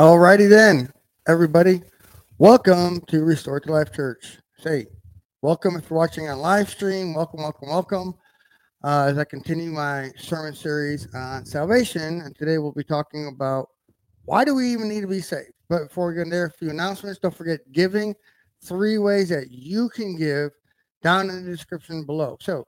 [0.00, 0.90] Alrighty then,
[1.28, 1.82] everybody.
[2.38, 4.38] Welcome to Restore to Life Church.
[4.56, 4.86] Say,
[5.42, 7.12] welcome if you're watching on live stream.
[7.12, 8.14] Welcome, welcome, welcome.
[8.82, 13.68] Uh, as I continue my sermon series on salvation, and today we'll be talking about
[14.24, 15.52] why do we even need to be saved.
[15.68, 17.18] But before we get there, a few announcements.
[17.18, 18.14] Don't forget giving.
[18.64, 20.52] Three ways that you can give
[21.02, 22.38] down in the description below.
[22.40, 22.66] So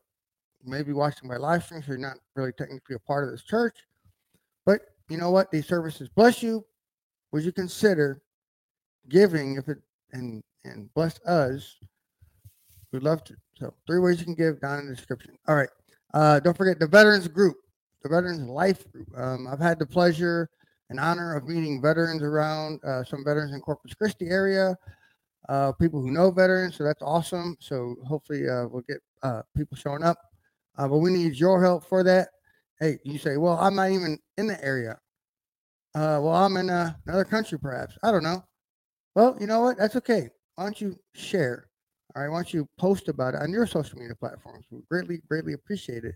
[0.63, 3.79] maybe watching my live stream, so you're not really technically a part of this church.
[4.67, 5.51] But you know what?
[5.51, 6.67] These services bless you.
[7.33, 8.21] Would you consider
[9.09, 9.79] giving if it
[10.13, 11.79] and and bless us?
[12.93, 13.35] We'd love to.
[13.55, 15.37] So three ways you can give down in the description.
[15.49, 15.69] All right.
[16.15, 17.57] Uh, don't forget the veterans group,
[18.03, 19.09] the veterans life group.
[19.17, 20.51] Um, I've had the pleasure
[20.91, 24.77] and honor of meeting veterans around uh, some veterans in Corpus Christi area,
[25.49, 26.77] uh, people who know veterans.
[26.77, 27.57] So that's awesome.
[27.61, 30.19] So hopefully uh, we'll get uh, people showing up.
[30.77, 32.29] Uh, but we need your help for that.
[32.79, 34.99] Hey, you say, well, I'm not even in the area.
[35.95, 37.99] Uh, well, I'm in uh, another country, perhaps.
[38.03, 38.43] I don't know.
[39.15, 39.77] Well, you know what?
[39.77, 40.31] That's okay.
[40.55, 41.69] Why don't you share?
[42.15, 42.31] All right.
[42.31, 44.65] Why don't you post about it on your social media platforms?
[44.71, 46.15] We greatly, greatly appreciate it.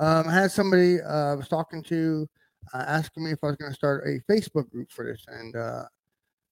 [0.00, 2.28] Um, I had somebody uh, I was talking to
[2.72, 5.24] uh, asking me if I was going to start a Facebook group for this.
[5.28, 5.84] And uh,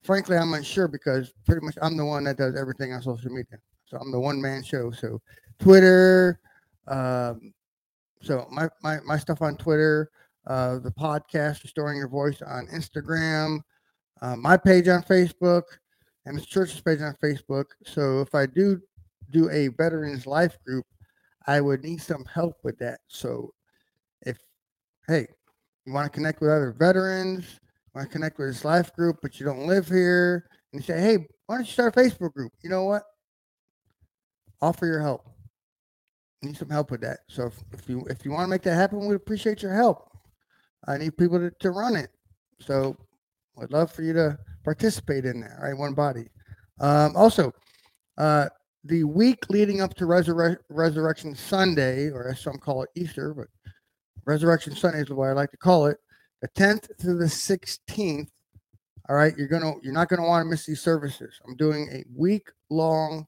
[0.03, 3.59] frankly, I'm unsure because pretty much I'm the one that does everything on social media.
[3.87, 4.91] So I'm the one man show.
[4.91, 5.21] So
[5.59, 6.41] Twitter,
[6.87, 7.53] um,
[8.23, 10.11] so my, my, my stuff on Twitter,
[10.47, 13.61] uh, the podcast, Restoring Your Voice on Instagram,
[14.21, 15.63] uh, my page on Facebook,
[16.27, 17.67] and the church's page on Facebook.
[17.85, 18.81] So if I do
[19.31, 20.87] do a veterans life group,
[21.47, 23.01] I would need some help with that.
[23.09, 23.53] So
[24.23, 24.39] if,
[25.09, 25.27] hey,
[25.85, 27.59] you want to connect with other veterans,
[27.95, 31.01] want to connect with this life group, but you don't live here, and you say,
[31.01, 32.53] hey, why don't you start a Facebook group?
[32.63, 33.03] You know what?
[34.61, 35.29] Offer your help.
[36.43, 37.21] Need some help with that.
[37.29, 40.12] So if, if you if you want to make that happen, we appreciate your help.
[40.89, 42.11] I need people to, to run it.
[42.61, 42.97] So
[43.61, 45.59] I'd love for you to participate in that.
[45.61, 46.29] Right, one body.
[46.81, 47.53] Um, also,
[48.19, 48.49] uh,
[48.85, 53.47] the week leading up to Resurre- Resurrection Sunday, or as some call it Easter, but
[54.25, 55.99] Resurrection Sunday is the way I like to call it.
[56.41, 58.29] The 10th to the 16th.
[59.09, 61.41] All right, you're gonna you're not gonna want to miss these services.
[61.47, 63.27] I'm doing a week long,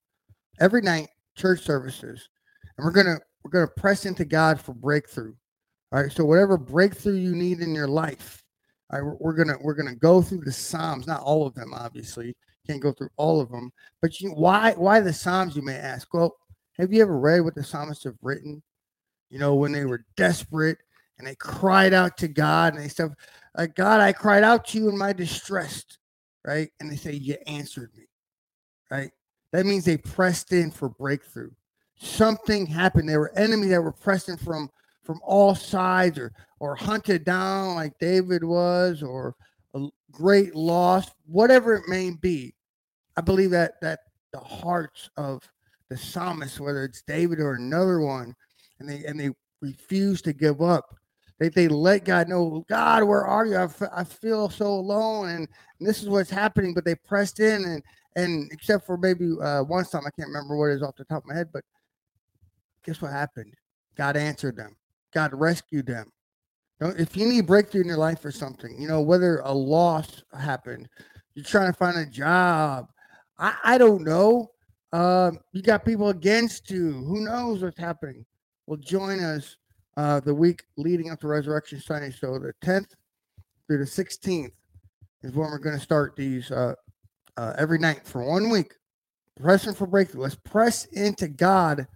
[0.61, 2.29] every night church services,
[2.77, 5.35] and we're gonna we're gonna press into God for breakthrough.
[5.95, 6.13] All right.
[6.13, 8.43] So whatever breakthrough you need in your life,
[8.93, 12.35] all right, we're gonna we're gonna go through the Psalms, not all of them, obviously.
[12.67, 13.73] Can't go through all of them.
[14.03, 16.13] But you why why the Psalms, you may ask?
[16.13, 16.37] Well,
[16.79, 18.61] have you ever read what the psalmists have written?
[19.31, 20.79] You know, when they were desperate
[21.19, 23.15] and they cried out to God and they said,
[23.57, 25.85] like, God, I cried out to you in my distress,
[26.45, 26.71] right?
[26.81, 28.07] And they say, You answered me,
[28.91, 29.13] right?
[29.53, 31.53] That means they pressed in for breakthrough.
[31.95, 33.09] Something happened.
[33.09, 34.69] There were enemies that were pressing from
[35.05, 39.35] from all sides or or hunted down like David was or
[39.75, 42.55] a great loss, whatever it may be.
[43.17, 44.01] I believe that that
[44.33, 45.49] the hearts of
[45.89, 48.35] the psalmist, whether it's David or another one,
[48.81, 50.97] and they and they refuse to give up.
[51.41, 53.57] They, they let God know, God, where are you?
[53.57, 55.49] I, f- I feel so alone, and,
[55.79, 56.75] and this is what's happening.
[56.75, 57.83] But they pressed in, and
[58.17, 61.05] and except for maybe uh, one time, I can't remember what it is off the
[61.05, 61.65] top of my head, but
[62.85, 63.55] guess what happened?
[63.97, 64.77] God answered them.
[65.15, 66.11] God rescued them.
[66.81, 70.89] if you need breakthrough in your life or something, you know, whether a loss happened,
[71.35, 72.89] you're trying to find a job,
[73.39, 74.51] I, I don't know.
[74.93, 76.93] Um, you got people against you.
[76.93, 78.25] Who knows what's happening?
[78.67, 79.57] Well, join us
[79.97, 82.11] uh, the week leading up to Resurrection Sunday.
[82.11, 82.93] So the 10th
[83.67, 84.53] through the 16th
[85.23, 86.75] is when we're going to start these uh,
[87.37, 88.75] uh, every night for one week.
[89.41, 90.23] Pressing for breakthrough.
[90.23, 91.87] Let's press into God.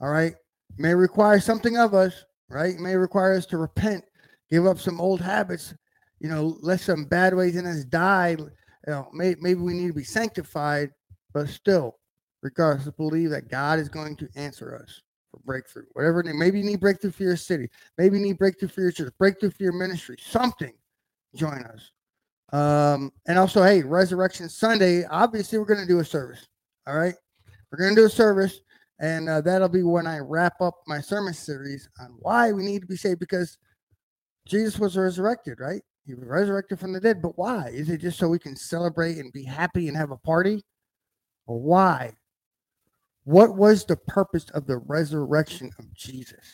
[0.00, 0.34] All right.
[0.78, 2.74] May require something of us, right?
[2.74, 4.04] It may require us to repent,
[4.50, 5.74] give up some old habits,
[6.18, 8.36] you know, let some bad ways in us die.
[8.38, 8.48] You
[8.86, 10.90] know, may, maybe we need to be sanctified,
[11.32, 11.96] but still,
[12.42, 15.00] regardless, believe that God is going to answer us
[15.30, 15.84] for breakthrough.
[15.92, 19.12] Whatever maybe you need breakthrough for your city, maybe you need breakthrough for your church,
[19.18, 20.72] breakthrough for your ministry, something.
[21.34, 21.90] Join us.
[22.52, 26.48] Um, and also, hey, Resurrection Sunday, obviously, we're going to do a service.
[26.86, 27.14] All right.
[27.70, 28.60] We're going to do a service.
[29.00, 32.82] And uh, that'll be when I wrap up my sermon series on why we need
[32.82, 33.56] to be saved because
[34.46, 35.80] Jesus was resurrected, right?
[36.06, 37.22] He was resurrected from the dead.
[37.22, 37.70] But why?
[37.72, 40.62] Is it just so we can celebrate and be happy and have a party?
[41.46, 42.12] Or why?
[43.24, 46.44] What was the purpose of the resurrection of Jesus?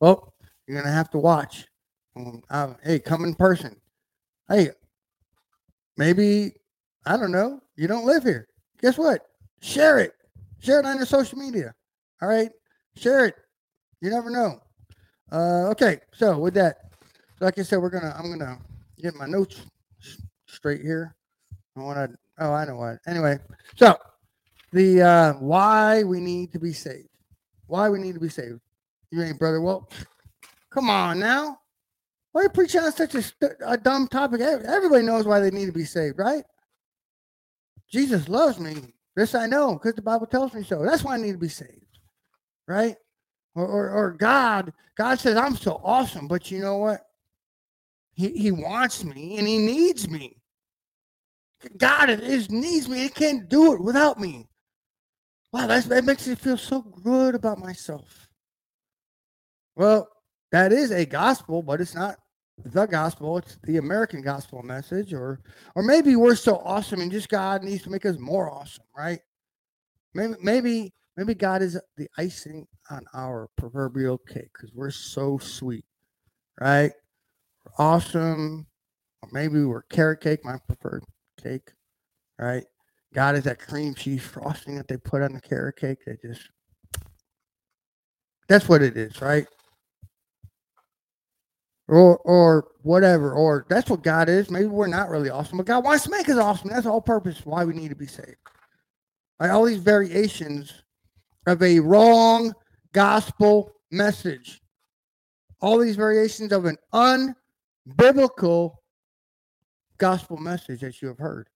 [0.00, 0.34] Well,
[0.66, 1.66] you're going to have to watch.
[2.16, 3.76] Um, uh, hey, come in person.
[4.48, 4.70] Hey,
[5.96, 6.52] maybe,
[7.06, 8.48] I don't know, you don't live here.
[8.82, 9.22] Guess what?
[9.60, 10.12] Share it.
[10.60, 11.74] Share it on your social media.
[12.22, 12.50] All right.
[12.96, 13.34] Share it.
[14.00, 14.60] You never know.
[15.32, 16.00] Uh, okay.
[16.12, 16.76] So with that,
[17.40, 18.58] like I said, we're gonna I'm gonna
[18.98, 19.62] get my notes
[20.46, 21.14] straight here.
[21.76, 22.18] I want to.
[22.38, 22.98] Oh, I know what.
[23.06, 23.38] Anyway,
[23.76, 23.96] so
[24.72, 27.08] the uh, why we need to be saved.
[27.66, 28.60] Why we need to be saved.
[29.10, 29.60] You ain't brother.
[29.60, 29.88] Well,
[30.70, 31.58] come on now.
[32.32, 33.22] Why are you preaching on such a,
[33.66, 34.40] a dumb topic?
[34.40, 36.44] Everybody knows why they need to be saved, right?
[37.90, 38.94] Jesus loves me.
[39.16, 40.84] This I know because the Bible tells me so.
[40.84, 41.98] That's why I need to be saved,
[42.68, 42.96] right?
[43.54, 47.00] Or, or, or God, God says I'm so awesome, but you know what?
[48.14, 50.36] He, he wants me and he needs me.
[51.76, 53.00] God is needs me.
[53.00, 54.48] He can't do it without me.
[55.52, 58.28] Wow, that makes me feel so good about myself.
[59.74, 60.08] Well,
[60.52, 62.16] that is a gospel, but it's not
[62.64, 63.38] the gospel.
[63.38, 65.40] It's the American gospel message, or
[65.74, 69.20] or maybe we're so awesome and just God needs to make us more awesome, right?
[70.14, 75.84] Maybe maybe maybe God is the icing on our proverbial cake because we're so sweet,
[76.60, 76.92] right?
[77.64, 78.66] We're awesome,
[79.22, 81.04] or maybe we're carrot cake, my preferred
[81.42, 81.70] cake,
[82.38, 82.64] right?
[83.12, 85.98] God is that cream cheese frosting that they put on the carrot cake.
[86.06, 86.48] They just
[88.48, 89.46] that's what it is, right?
[91.90, 94.50] Or or whatever, or that's what God is.
[94.50, 96.70] Maybe we're not really awesome, but God wants to make us awesome.
[96.70, 98.36] That's whole purpose why we need to be saved.
[99.38, 100.72] Like all these variations
[101.46, 102.52] of a wrong
[102.92, 104.60] gospel message,
[105.60, 106.76] all these variations of an
[107.88, 108.74] unbiblical
[109.98, 111.48] gospel message that you have heard.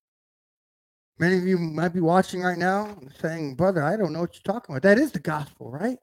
[1.17, 4.53] Many of you might be watching right now saying, Brother, I don't know what you're
[4.53, 4.83] talking about.
[4.83, 5.97] That is the gospel, right?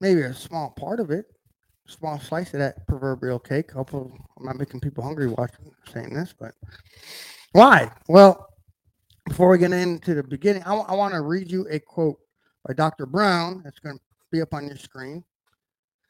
[0.00, 1.26] Maybe a small part of it,
[1.86, 3.72] small slice of that proverbial cake.
[3.72, 6.54] Hopefully, I'm not making people hungry watching saying this, but
[7.52, 7.90] why?
[8.08, 8.46] Well,
[9.26, 12.18] before we get into the beginning, I, I want to read you a quote
[12.66, 13.06] by Dr.
[13.06, 13.62] Brown.
[13.64, 15.24] That's going to be up on your screen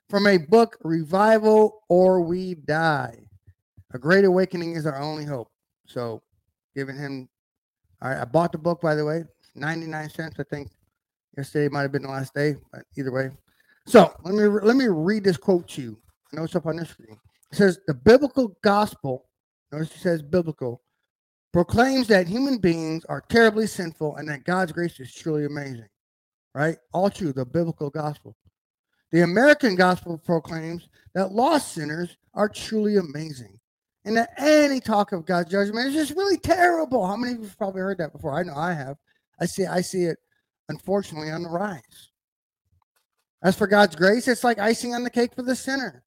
[0.09, 3.19] from a book, Revival or We Die.
[3.93, 5.51] A Great Awakening is our only hope.
[5.87, 6.23] So,
[6.75, 7.29] giving him,
[8.01, 9.25] I, I bought the book, by the way,
[9.55, 10.37] 99 cents.
[10.39, 10.71] I think
[11.37, 13.31] yesterday might have been the last day, but either way,
[13.89, 15.99] so let me let me read this quote to you.
[16.33, 17.19] It's up on the screen.
[17.51, 19.25] It says the biblical gospel,
[19.73, 20.83] notice it says biblical,
[21.53, 25.89] proclaims that human beings are terribly sinful and that God's grace is truly amazing.
[26.55, 26.77] Right?
[26.93, 28.37] All true, the biblical gospel.
[29.11, 33.59] The American gospel proclaims that lost sinners are truly amazing.
[34.05, 37.07] And that any talk of God's judgment is just really terrible.
[37.07, 38.39] How many of you have probably heard that before?
[38.39, 38.97] I know I have.
[39.41, 40.19] I see I see it
[40.69, 42.11] unfortunately on the rise.
[43.43, 46.03] As for God's grace, it's like icing on the cake for the sinner.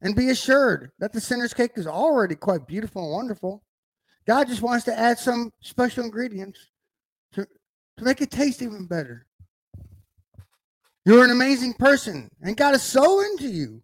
[0.00, 3.62] And be assured that the sinner's cake is already quite beautiful and wonderful.
[4.26, 6.58] God just wants to add some special ingredients
[7.32, 7.46] to,
[7.96, 9.26] to make it taste even better.
[11.04, 13.82] You're an amazing person, and God is so into you.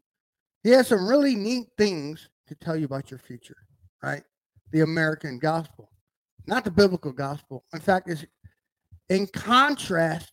[0.63, 3.57] He has some really neat things to tell you about your future,
[4.03, 4.23] right?
[4.71, 5.91] The American gospel,
[6.47, 7.65] not the biblical gospel.
[7.73, 8.25] In fact, it's
[9.09, 10.33] in contrast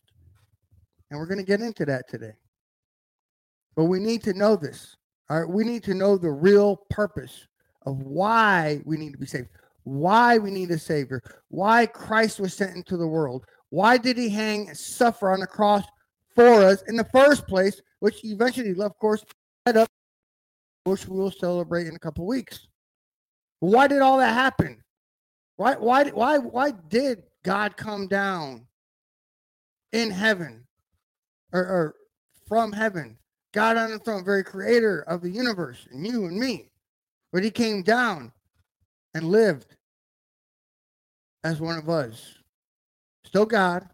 [1.10, 2.32] and we're going to get into that today.
[3.74, 4.96] But we need to know this.
[5.28, 5.48] All right.
[5.48, 7.46] We need to know the real purpose
[7.84, 9.48] of why we need to be saved,
[9.84, 13.44] why we need a Savior, why Christ was sent into the world.
[13.70, 15.84] Why did he hang and suffer on the cross
[16.36, 19.24] for us in the first place, which eventually, of course,
[19.64, 19.88] led up,
[20.84, 22.68] which we will celebrate in a couple weeks.
[23.60, 24.82] Why did all that happen?
[25.56, 28.66] Why, why, why, why did God come down
[29.92, 30.65] in heaven
[31.56, 31.94] or, or
[32.46, 33.16] from heaven,
[33.52, 36.70] God on the throne, very creator of the universe, and you and me.
[37.32, 38.32] But he came down
[39.14, 39.76] and lived
[41.42, 42.34] as one of us.
[43.24, 43.88] Still God,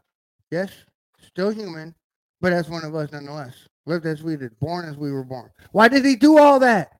[0.50, 0.70] yes,
[1.20, 1.94] still human,
[2.40, 3.54] but as one of us nonetheless.
[3.86, 5.50] Lived as we did, born as we were born.
[5.72, 6.92] Why did he do all that?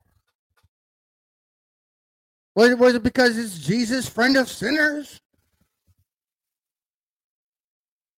[2.55, 5.21] Was it, was it because it's Jesus, friend of sinners?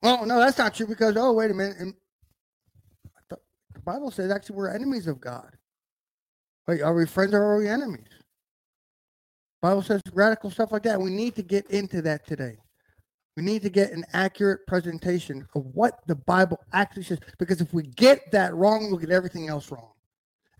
[0.02, 1.94] Well, no, that's not true because, oh, wait a minute.
[3.84, 5.56] Bible says actually we're enemies of God.
[6.66, 8.08] Wait, are we friends or are we enemies?
[9.60, 11.00] Bible says radical stuff like that.
[11.00, 12.56] We need to get into that today.
[13.36, 17.18] We need to get an accurate presentation of what the Bible actually says.
[17.38, 19.90] Because if we get that wrong, we'll get everything else wrong.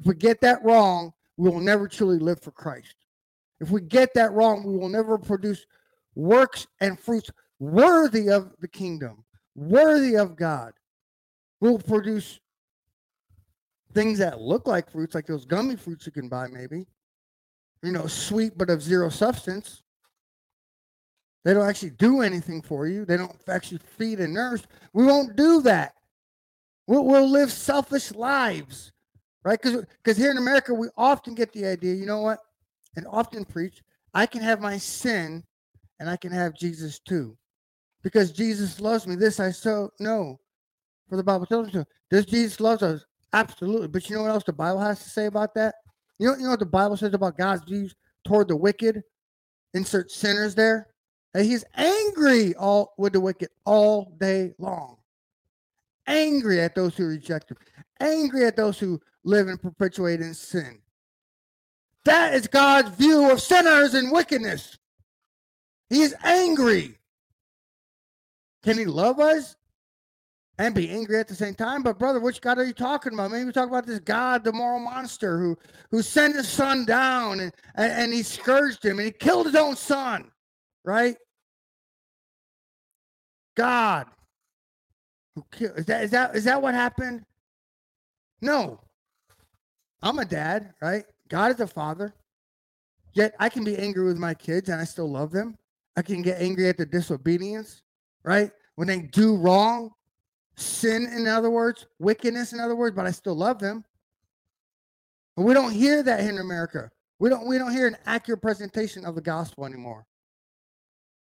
[0.00, 2.94] If we get that wrong, we will never truly live for Christ.
[3.60, 5.64] If we get that wrong, we will never produce
[6.14, 10.72] works and fruits worthy of the kingdom, worthy of God.
[11.60, 12.40] We'll produce
[13.94, 16.86] things that look like fruits, like those gummy fruits you can buy, maybe,
[17.82, 19.82] you know, sweet but of zero substance.
[21.44, 23.04] They don't actually do anything for you.
[23.04, 24.62] They don't actually feed and nourish.
[24.94, 25.94] We won't do that.
[26.86, 28.92] We'll, we'll live selfish lives
[29.44, 29.60] right?
[29.60, 32.40] Because because here in America, we often get the idea, you know what,
[32.96, 33.82] and often preach,
[34.14, 35.44] I can have my sin
[36.00, 37.36] and I can have Jesus too.
[38.02, 39.14] Because Jesus loves me.
[39.14, 40.38] This I so know.
[41.08, 41.84] For the Bible tells us.
[42.10, 43.04] Does Jesus love us?
[43.34, 43.88] Absolutely.
[43.88, 45.74] But you know what else the Bible has to say about that?
[46.20, 47.92] You know, you know what the Bible says about God's views
[48.24, 49.02] toward the wicked?
[49.74, 50.86] Insert sinners there.
[51.34, 54.98] And he's angry all with the wicked all day long.
[56.06, 57.56] Angry at those who reject him.
[57.98, 60.78] Angry at those who live and perpetuate in sin.
[62.04, 64.78] That is God's view of sinners and wickedness.
[65.90, 66.98] He is angry.
[68.62, 69.56] Can he love us
[70.58, 71.82] and be angry at the same time?
[71.82, 73.30] But brother, which God are you talking about?
[73.30, 75.56] Maybe we talk about this God, the moral monster, who
[75.90, 79.56] who sent his son down and, and, and he scourged him and he killed his
[79.56, 80.30] own son,
[80.84, 81.16] right?
[83.56, 84.06] God.
[85.34, 87.24] Who killed is that is that is that what happened?
[88.40, 88.80] No.
[90.02, 91.04] I'm a dad, right?
[91.28, 92.14] God is a father.
[93.14, 95.56] Yet I can be angry with my kids and I still love them.
[95.96, 97.82] I can get angry at the disobedience,
[98.24, 98.50] right?
[98.74, 99.92] When they do wrong,
[100.56, 103.84] sin, in other words, wickedness, in other words, but I still love them.
[105.36, 106.90] We don't hear that here in America.
[107.18, 110.06] We don't we don't hear an accurate presentation of the gospel anymore.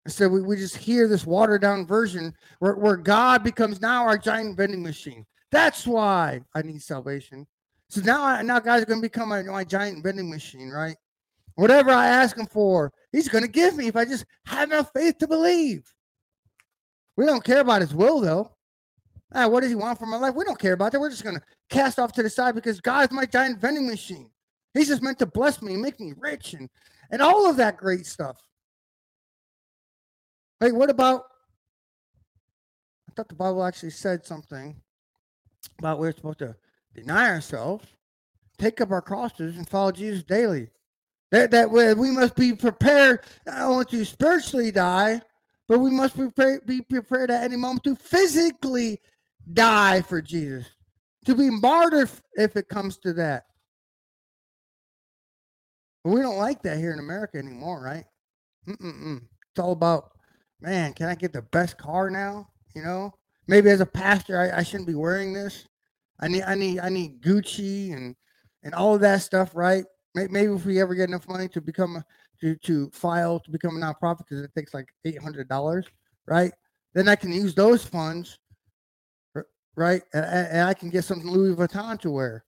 [0.06, 4.16] Instead, we, we just hear this watered down version where, where God becomes now our
[4.16, 5.26] giant vending machine.
[5.50, 7.46] That's why I need salvation.
[7.90, 10.96] So now, I, now God's going to become my, my giant vending machine, right?
[11.56, 14.90] Whatever I ask Him for, He's going to give me if I just have enough
[14.94, 15.82] faith to believe.
[17.16, 18.52] We don't care about His will, though.
[19.34, 20.34] Ah, what does He want for my life?
[20.34, 21.00] We don't care about that.
[21.00, 24.30] We're just going to cast off to the side because God's my giant vending machine.
[24.74, 26.68] He's just meant to bless me, make me rich, and
[27.10, 28.36] and all of that great stuff.
[30.60, 31.24] Hey, what about?
[33.08, 34.76] I thought the Bible actually said something
[35.78, 36.56] about we're supposed to
[36.94, 37.86] deny ourselves,
[38.58, 40.68] take up our crosses, and follow Jesus daily.
[41.30, 45.20] That that way we must be prepared not only to spiritually die,
[45.68, 49.00] but we must prepare, be prepared at any moment to physically
[49.52, 50.66] die for Jesus,
[51.26, 53.44] to be martyred if it comes to that.
[56.04, 58.04] But we don't like that here in America anymore, right?
[58.66, 59.16] Mm-mm-mm.
[59.18, 60.12] It's all about,
[60.60, 62.48] man, can I get the best car now?
[62.74, 63.12] You know,
[63.46, 65.66] maybe as a pastor, I, I shouldn't be wearing this.
[66.20, 68.14] I need, I need, I need Gucci and
[68.64, 69.84] and all of that stuff, right?
[70.14, 72.04] Maybe if we ever get enough money to become a,
[72.40, 75.86] to to file to become a nonprofit because it takes like eight hundred dollars,
[76.26, 76.52] right?
[76.94, 78.38] Then I can use those funds,
[79.78, 80.02] right?
[80.12, 82.44] And, and I can get some Louis Vuitton to wear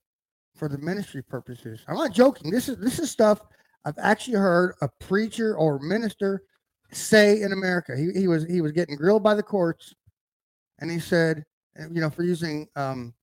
[0.57, 1.81] for the ministry purposes.
[1.89, 2.51] I'm not joking.
[2.51, 3.41] This is this is stuff
[3.85, 6.43] I've actually heard a preacher or minister
[6.91, 7.97] say in America.
[7.97, 9.95] He, he was he was getting grilled by the courts,
[10.81, 11.45] and he said,
[11.91, 13.15] you know, for using um,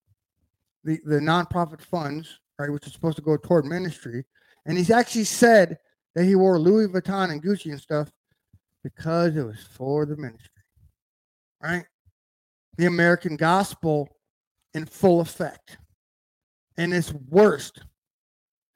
[0.85, 4.23] the the nonprofit funds, right, which is supposed to go toward ministry,
[4.65, 5.77] and he's actually said
[6.15, 8.09] that he wore Louis Vuitton and Gucci and stuff
[8.83, 10.63] because it was for the ministry,
[11.61, 11.83] right?
[12.77, 14.09] The American gospel
[14.73, 15.77] in full effect,
[16.77, 17.81] and it's worst,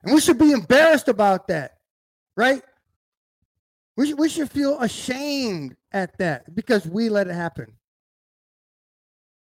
[0.03, 1.77] and we should be embarrassed about that,
[2.35, 2.63] right?
[3.97, 7.67] We should, we should feel ashamed at that because we let it happen.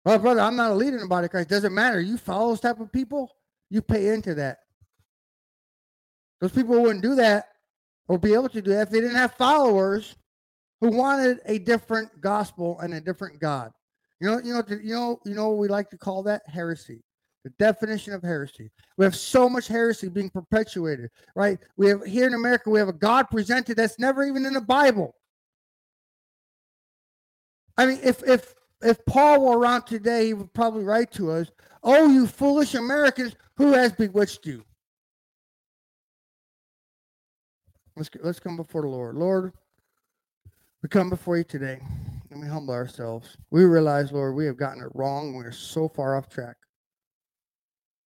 [0.04, 1.48] Well, brother, I'm not a leader in the body of Christ.
[1.48, 2.00] Doesn't matter.
[2.00, 3.30] You follow those type of people,
[3.70, 4.58] you pay into that.
[6.40, 7.46] Those people wouldn't do that
[8.08, 10.16] or be able to do that if they didn't have followers
[10.80, 13.72] who wanted a different gospel and a different God.
[14.22, 17.02] You know, you know, you know, you know what we like to call that heresy.
[17.42, 18.70] The definition of heresy.
[18.96, 21.58] We have so much heresy being perpetuated, right?
[21.76, 24.60] We have here in America, we have a God presented that's never even in the
[24.60, 25.16] Bible.
[27.76, 31.50] I mean, if if if Paul were around today, he would probably write to us,
[31.82, 34.62] Oh, you foolish Americans, who has bewitched you?
[37.96, 39.16] Let's, let's come before the Lord.
[39.16, 39.52] Lord,
[40.80, 41.80] we come before you today
[42.32, 43.36] and we humble ourselves.
[43.50, 45.34] We realize, Lord, we have gotten it wrong.
[45.34, 46.56] We're so far off track.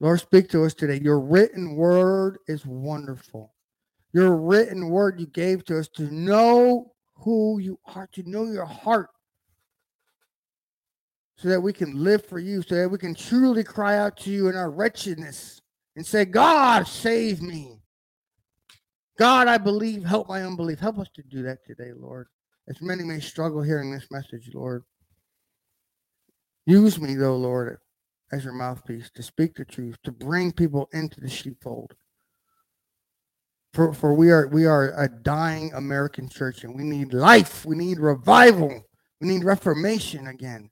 [0.01, 1.01] Lord, speak to us today.
[1.01, 3.55] Your written word is wonderful.
[4.13, 8.67] Your written word you gave to us to know who you are, to know your
[8.67, 9.11] heart,
[11.37, 14.31] so that we can live for you, so that we can truly cry out to
[14.31, 15.61] you in our wretchedness
[15.95, 17.81] and say, God, save me.
[19.19, 20.79] God, I believe, help my unbelief.
[20.79, 22.27] Help us to do that today, Lord.
[22.69, 24.85] As many may struggle hearing this message, Lord.
[26.67, 27.79] Use me, though, Lord,
[28.33, 31.95] as your mouthpiece to speak the truth, to bring people into the sheepfold.
[33.73, 37.67] For, for we are we are a dying American church and we need life.
[37.67, 38.83] We need revival.
[39.21, 40.71] We need reformation again.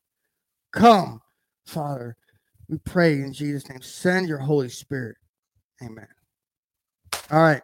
[0.72, 1.20] Come,
[1.66, 2.16] Father,
[2.68, 3.82] we pray in Jesus' name.
[3.82, 5.16] Send your Holy Spirit
[5.82, 6.06] Amen.
[7.30, 7.62] All right.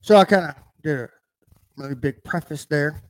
[0.00, 1.08] So I kind of did a
[1.80, 3.02] really big preface there.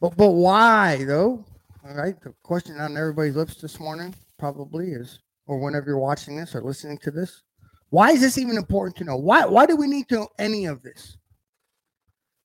[0.00, 1.44] But but why though?
[1.86, 2.20] All right.
[2.20, 6.62] The question on everybody's lips this morning probably is, or whenever you're watching this or
[6.62, 7.42] listening to this,
[7.90, 9.16] why is this even important to know?
[9.16, 11.16] Why why do we need to know any of this?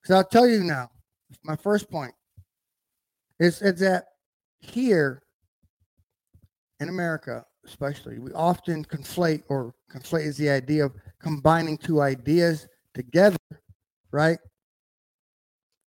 [0.01, 0.89] Because I'll tell you now,
[1.43, 2.13] my first point
[3.39, 4.05] is, is that
[4.59, 5.23] here
[6.79, 12.67] in America, especially, we often conflate or conflate is the idea of combining two ideas
[12.93, 13.37] together,
[14.13, 14.37] right?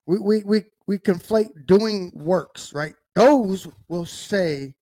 [0.06, 2.94] We we we we conflate doing works, right?
[3.16, 4.76] Those will say,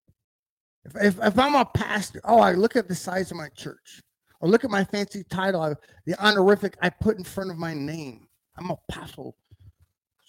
[0.86, 4.01] if, if, if I'm a pastor, oh, I look at the size of my church,
[4.41, 5.75] or look at my fancy title,
[6.06, 8.27] the honorific I put in front of my name.
[8.58, 9.36] I'm apostle,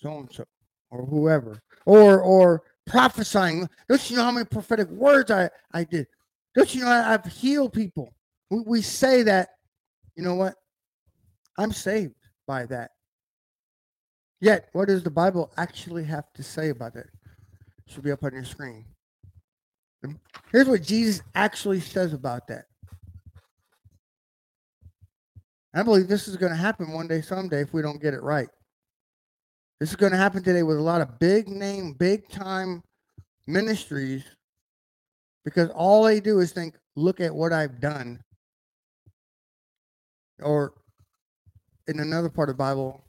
[0.00, 0.44] so and so,
[0.90, 3.68] or whoever, or or prophesying.
[3.88, 6.06] Don't you know how many prophetic words I I did?
[6.54, 8.12] Don't you know I, have healed people?
[8.50, 9.48] We, we say that.
[10.16, 10.54] You know what?
[11.56, 12.14] I'm saved
[12.46, 12.90] by that.
[14.40, 17.08] Yet, what does the Bible actually have to say about it?
[17.88, 18.84] should be up on your screen.
[20.52, 22.66] Here's what Jesus actually says about that.
[25.74, 28.22] I believe this is going to happen one day, someday, if we don't get it
[28.22, 28.48] right.
[29.80, 32.82] This is going to happen today with a lot of big name, big time
[33.46, 34.24] ministries
[35.44, 38.20] because all they do is think, look at what I've done.
[40.40, 40.74] Or
[41.86, 43.07] in another part of the Bible,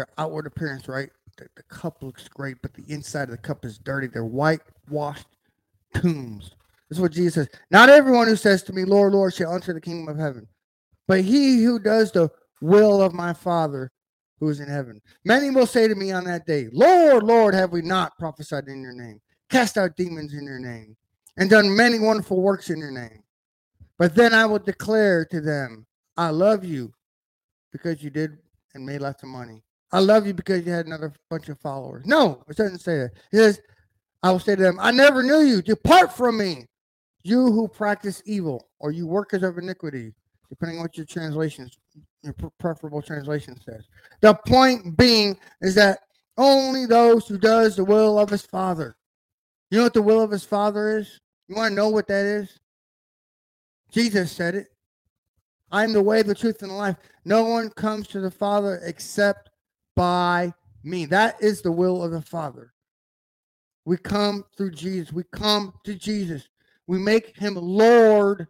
[0.00, 1.10] their outward appearance, right?
[1.36, 4.06] The, the cup looks great, but the inside of the cup is dirty.
[4.06, 5.26] They're whitewashed
[5.94, 6.52] tombs.
[6.88, 7.48] This is what Jesus says.
[7.70, 10.48] Not everyone who says to me, Lord, Lord, shall enter the kingdom of heaven,
[11.06, 12.30] but he who does the
[12.62, 13.92] will of my Father
[14.38, 15.02] who is in heaven.
[15.26, 18.80] Many will say to me on that day, Lord, Lord, have we not prophesied in
[18.80, 20.96] your name, cast out demons in your name,
[21.36, 23.22] and done many wonderful works in your name?
[23.98, 25.86] But then I will declare to them,
[26.16, 26.94] I love you
[27.70, 28.38] because you did
[28.74, 29.62] and made lots of money.
[29.92, 32.06] I love you because you had another bunch of followers.
[32.06, 33.10] No, it doesn't say that.
[33.32, 33.60] It says,
[34.22, 35.62] I will say to them, I never knew you.
[35.62, 36.66] Depart from me,
[37.22, 40.14] you who practice evil, or you workers of iniquity,
[40.48, 41.76] depending on what your translations,
[42.22, 43.84] your preferable translation says.
[44.20, 46.00] The point being is that
[46.38, 48.96] only those who does the will of his father.
[49.70, 51.20] You know what the will of his father is?
[51.48, 52.58] You want to know what that is?
[53.90, 54.68] Jesus said it.
[55.72, 56.96] I am the way, the truth, and the life.
[57.24, 59.49] No one comes to the Father except
[60.00, 60.50] by
[60.82, 61.04] me.
[61.04, 62.72] That is the will of the Father.
[63.84, 65.12] We come through Jesus.
[65.12, 66.48] We come to Jesus.
[66.86, 68.48] We make him Lord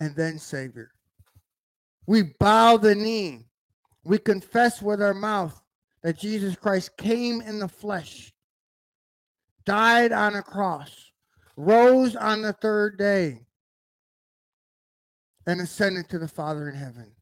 [0.00, 0.90] and then Savior.
[2.06, 3.46] We bow the knee.
[4.04, 5.58] We confess with our mouth
[6.02, 8.30] that Jesus Christ came in the flesh,
[9.64, 11.10] died on a cross,
[11.56, 13.46] rose on the third day,
[15.46, 17.12] and ascended to the Father in heaven.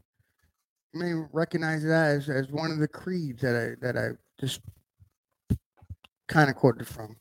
[0.94, 4.60] May recognize that as, as one of the creeds that I that I just
[6.28, 7.16] kind of quoted from.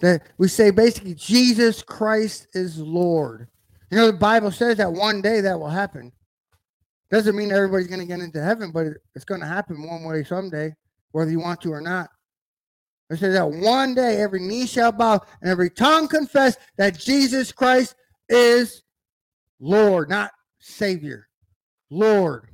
[0.00, 3.48] That we say basically Jesus Christ is Lord.
[3.90, 6.12] You know, the Bible says that one day that will happen.
[7.10, 10.24] Doesn't mean everybody's going to get into heaven, but it's going to happen one way
[10.24, 10.74] someday,
[11.10, 12.08] whether you want to or not.
[13.10, 17.52] It says that one day every knee shall bow and every tongue confess that Jesus
[17.52, 17.94] Christ
[18.30, 18.82] is
[19.60, 21.28] Lord, not Savior.
[21.90, 22.48] Lord.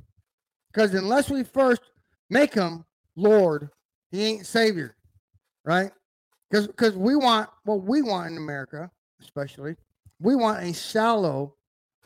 [0.71, 1.81] Because unless we first
[2.29, 3.69] make him Lord,
[4.11, 4.95] he ain't Savior,
[5.63, 5.91] right?
[6.49, 8.89] Because because we want what we want in America,
[9.21, 9.75] especially,
[10.19, 11.55] we want a shallow,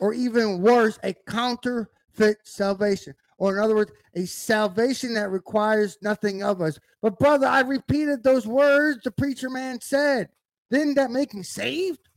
[0.00, 3.14] or even worse, a counterfeit salvation.
[3.38, 6.78] Or in other words, a salvation that requires nothing of us.
[7.02, 10.28] But brother, I repeated those words the preacher man said.
[10.70, 12.08] Didn't that make me saved?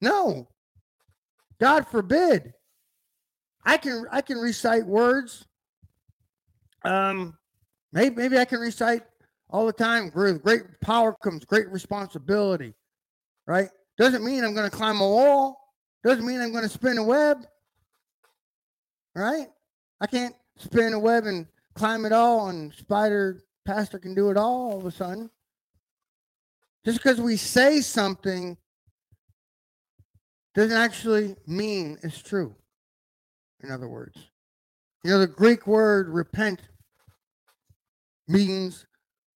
[0.00, 0.48] No.
[1.58, 2.54] God forbid.
[3.70, 5.46] I can I can recite words.
[6.84, 7.38] Um,
[7.92, 9.04] maybe maybe I can recite
[9.48, 10.10] all the time.
[10.12, 12.74] With great power comes great responsibility,
[13.46, 13.68] right?
[13.96, 15.56] Doesn't mean I'm going to climb a wall.
[16.02, 17.46] Doesn't mean I'm going to spin a web,
[19.14, 19.46] right?
[20.00, 24.36] I can't spin a web and climb it all, and spider pastor can do it
[24.36, 24.72] all.
[24.72, 25.30] All of a sudden,
[26.84, 28.56] just because we say something
[30.56, 32.56] doesn't actually mean it's true.
[33.62, 34.16] In other words,
[35.04, 36.60] you know, the Greek word repent
[38.28, 38.86] means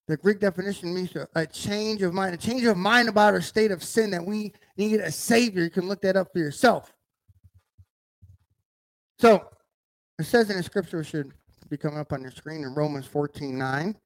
[0.07, 3.41] the Greek definition means a, a, change of mind, a change of mind about our
[3.41, 5.65] state of sin that we need a savior.
[5.65, 6.93] You can look that up for yourself.
[9.19, 9.49] So
[10.19, 11.33] it says in the scripture, should
[11.71, 13.97] be coming up on your screen in Romans 14 9.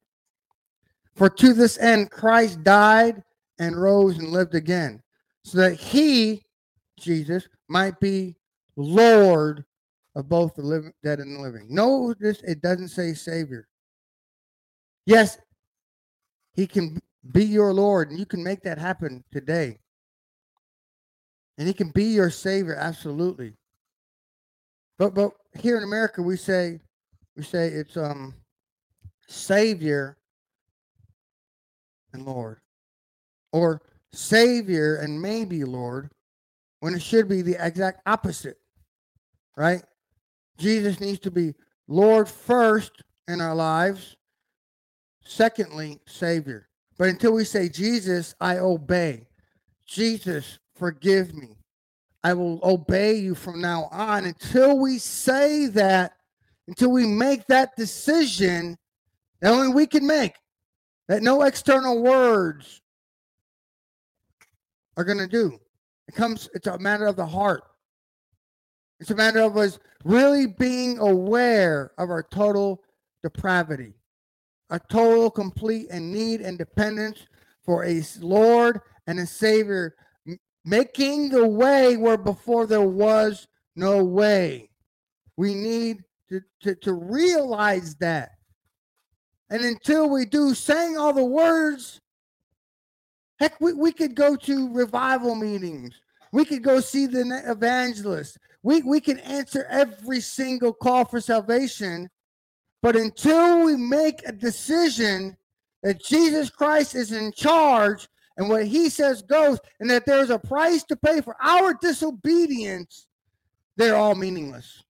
[1.15, 3.23] For to this end Christ died
[3.59, 5.01] and rose and lived again,
[5.43, 6.43] so that he
[6.99, 8.35] Jesus, might be
[8.75, 9.65] Lord
[10.19, 11.65] of both the living, dead and the living.
[11.69, 13.67] No, this it doesn't say Savior.
[15.05, 15.37] Yes,
[16.53, 16.99] He can
[17.31, 19.79] be your Lord, and you can make that happen today.
[21.57, 23.53] And He can be your Savior, absolutely.
[24.97, 26.81] But but here in America, we say
[27.37, 28.35] we say it's um
[29.27, 30.17] Savior
[32.11, 32.59] and Lord,
[33.53, 36.11] or Savior and maybe Lord,
[36.81, 38.57] when it should be the exact opposite,
[39.55, 39.83] right?
[40.59, 41.55] Jesus needs to be
[41.87, 42.91] Lord first
[43.27, 44.15] in our lives,
[45.23, 46.67] secondly, Savior.
[46.97, 49.27] But until we say, Jesus, I obey,
[49.87, 51.57] Jesus, forgive me,
[52.23, 56.13] I will obey you from now on, until we say that,
[56.67, 58.77] until we make that decision
[59.41, 60.33] that only we can make,
[61.07, 62.81] that no external words
[64.97, 65.57] are going to do.
[66.07, 67.63] It comes, it's a matter of the heart.
[68.99, 72.83] It's a matter of us really being aware of our total
[73.23, 73.93] depravity,
[74.69, 77.25] a total, complete, and need and dependence
[77.63, 79.95] for a Lord and a Savior,
[80.65, 84.69] making the way where before there was no way.
[85.37, 88.31] We need to, to, to realize that.
[89.49, 92.01] And until we do, saying all the words,
[93.39, 95.99] heck, we, we could go to revival meetings.
[96.31, 98.37] We could go see the evangelist.
[98.63, 102.09] We, we can answer every single call for salvation.
[102.81, 105.37] But until we make a decision
[105.83, 110.39] that Jesus Christ is in charge and what he says goes, and that there's a
[110.39, 113.07] price to pay for our disobedience,
[113.75, 114.83] they're all meaningless.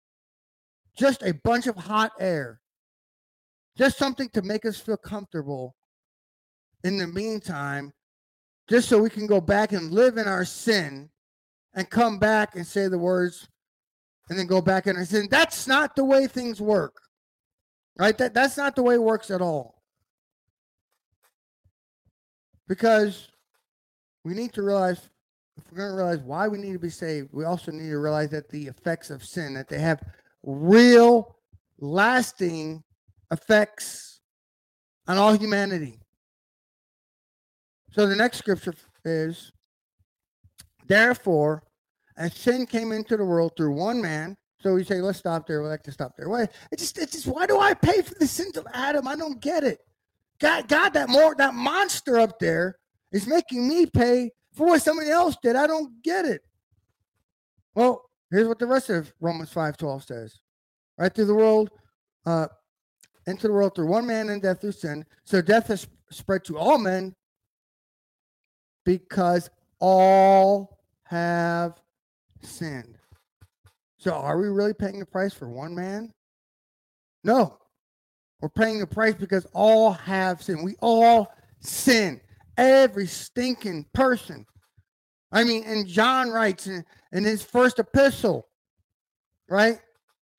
[0.96, 2.60] Just a bunch of hot air.
[3.76, 5.76] Just something to make us feel comfortable
[6.84, 7.92] in the meantime,
[8.68, 11.08] just so we can go back and live in our sin
[11.74, 13.48] and come back and say the words
[14.28, 15.28] and then go back in our sin.
[15.30, 17.00] That's not the way things work.
[17.98, 18.16] Right?
[18.18, 19.82] That, that's not the way it works at all.
[22.68, 23.28] Because
[24.24, 25.08] we need to realize
[25.56, 27.98] if we're going to realize why we need to be saved, we also need to
[27.98, 30.02] realize that the effects of sin, that they have
[30.42, 31.36] real,
[31.80, 32.82] lasting
[33.32, 34.20] effects
[35.08, 35.98] on all humanity.
[37.90, 39.50] So the next scripture is
[40.88, 41.62] Therefore,
[42.18, 45.62] as sin came into the world through one man, so we say, let's stop there.
[45.62, 46.28] We like to stop there.
[46.28, 46.48] Why?
[46.72, 49.06] It's just, it's just, why do I pay for the sins of Adam?
[49.06, 49.78] I don't get it.
[50.40, 52.76] God, God, that more, that monster up there
[53.12, 55.54] is making me pay for what somebody else did.
[55.54, 56.42] I don't get it.
[57.74, 60.40] Well, here's what the rest of Romans 5:12 says.
[60.98, 61.70] Right through the world,
[62.26, 62.48] uh,
[63.26, 65.04] into the world through one man and death through sin.
[65.24, 67.14] So death has spread to all men
[68.84, 69.50] because
[69.80, 71.80] all have
[72.42, 72.96] sinned.
[73.98, 76.12] So are we really paying the price for one man?
[77.24, 77.58] No.
[78.40, 80.64] We're paying the price because all have sinned.
[80.64, 82.20] We all sin.
[82.56, 84.46] Every stinking person.
[85.32, 88.48] I mean, and John writes in, in his first epistle,
[89.48, 89.78] right?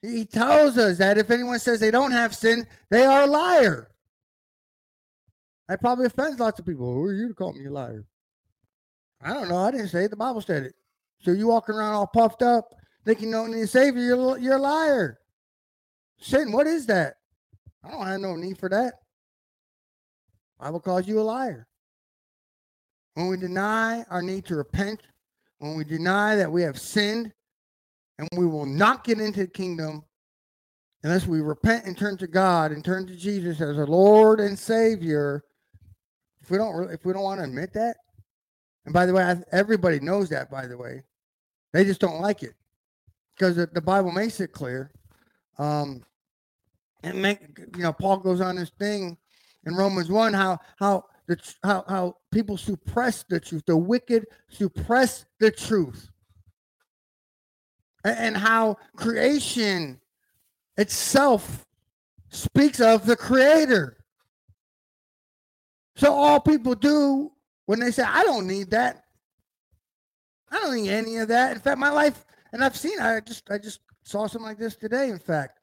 [0.01, 3.91] He tells us that if anyone says they don't have sin, they are a liar.
[5.67, 6.91] That probably offends lots of people.
[6.91, 8.05] Who are you to call me a liar?
[9.21, 9.57] I don't know.
[9.57, 10.09] I didn't say it.
[10.09, 10.73] The Bible said it.
[11.21, 12.73] So you walking around all puffed up,
[13.05, 15.19] thinking you don't need a savior, you're, you're a liar.
[16.19, 17.15] Sin, what is that?
[17.83, 18.95] I don't have no need for that.
[20.59, 21.67] Bible calls you a liar.
[23.13, 25.01] When we deny our need to repent,
[25.59, 27.33] when we deny that we have sinned,
[28.17, 30.03] and we will not get into the kingdom
[31.03, 34.59] unless we repent and turn to God and turn to Jesus as our Lord and
[34.59, 35.43] Savior.
[36.41, 37.95] If we don't, if we don't want to admit that,
[38.85, 40.51] and by the way, everybody knows that.
[40.51, 41.03] By the way,
[41.73, 42.53] they just don't like it
[43.35, 44.91] because the Bible makes it clear.
[45.57, 46.03] Um,
[47.03, 47.39] and make
[47.75, 49.17] you know, Paul goes on this thing
[49.65, 55.25] in Romans one how how the how how people suppress the truth, the wicked suppress
[55.39, 56.09] the truth,
[58.03, 59.99] and, and how creation
[60.77, 61.65] itself
[62.29, 63.97] speaks of the Creator.
[65.95, 67.31] So all people do
[67.65, 69.03] when they say, I don't need that.
[70.51, 71.53] I don't need any of that.
[71.53, 74.75] In fact, my life, and I've seen, I just, I just saw something like this
[74.75, 75.09] today.
[75.09, 75.59] In fact,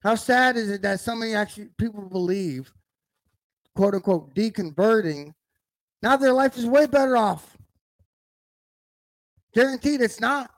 [0.00, 2.72] how sad is it that so many actually people believe,
[3.74, 5.32] quote unquote, deconverting?
[6.02, 7.56] Now their life is way better off.
[9.54, 10.50] Guaranteed, it's not.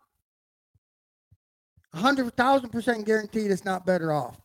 [1.95, 4.41] hundred thousand percent guaranteed, it's not better off.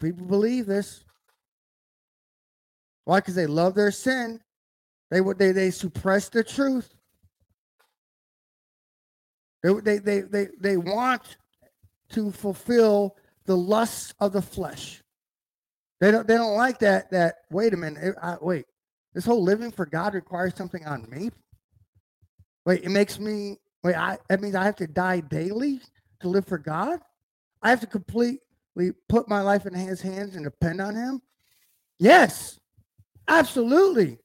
[0.00, 1.04] People believe this.
[3.04, 3.18] Why?
[3.18, 4.40] Because they love their sin
[5.10, 6.94] they would they they suppress the truth.
[9.72, 11.36] They, they, they, they, want
[12.10, 15.02] to fulfill the lusts of the flesh.
[16.00, 18.66] They don't, they don't like that, that, wait a minute, I, wait,
[19.14, 21.30] this whole living for God requires something on me?
[22.66, 25.80] Wait, it makes me, wait, I, that means I have to die daily
[26.20, 27.00] to live for God?
[27.62, 31.22] I have to completely put my life in his hands and depend on him?
[31.98, 32.60] Yes,
[33.26, 34.18] absolutely.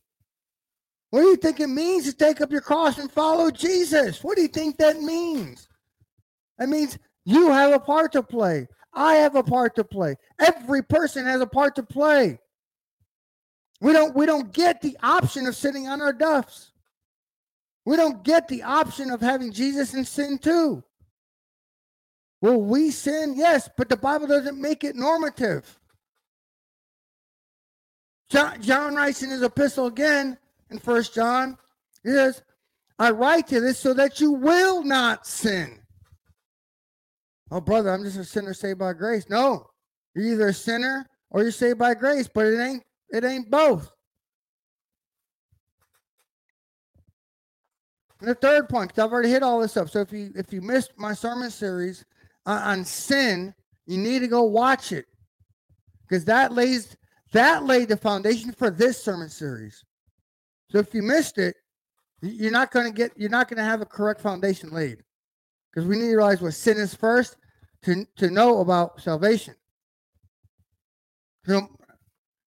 [1.12, 4.24] What do you think it means to take up your cross and follow Jesus?
[4.24, 5.68] What do you think that means?
[6.58, 8.68] That means you have a part to play.
[8.94, 10.16] I have a part to play.
[10.40, 12.40] Every person has a part to play.
[13.82, 16.72] We don't we don't get the option of sitting on our duffs.
[17.84, 20.84] We don't get the option of having Jesus in sin too.
[22.42, 23.34] Will we sin?
[23.36, 25.80] Yes, but the Bible doesn't make it normative.
[28.30, 30.38] John, John writes in his epistle again
[30.72, 31.58] in First John,
[32.04, 32.42] he says,
[32.98, 35.80] I write to this so that you will not sin.
[37.52, 39.30] Oh, brother, I'm just a sinner saved by grace.
[39.30, 39.68] No,
[40.16, 43.92] you're either a sinner or you're saved by grace, but it ain't it ain't both.
[48.22, 49.90] And the third point, because I've already hit all this up.
[49.90, 52.06] So if you if you missed my sermon series
[52.46, 53.54] on, on sin,
[53.86, 55.06] you need to go watch it
[56.08, 56.96] because that lays
[57.34, 59.84] that laid the foundation for this sermon series.
[60.72, 61.56] So if you missed it,
[62.22, 65.04] you're not going to get you're not going to have a correct foundation laid
[65.70, 67.36] because we need to realize what sin is first
[67.84, 69.56] to, to know about salvation.
[71.46, 71.68] So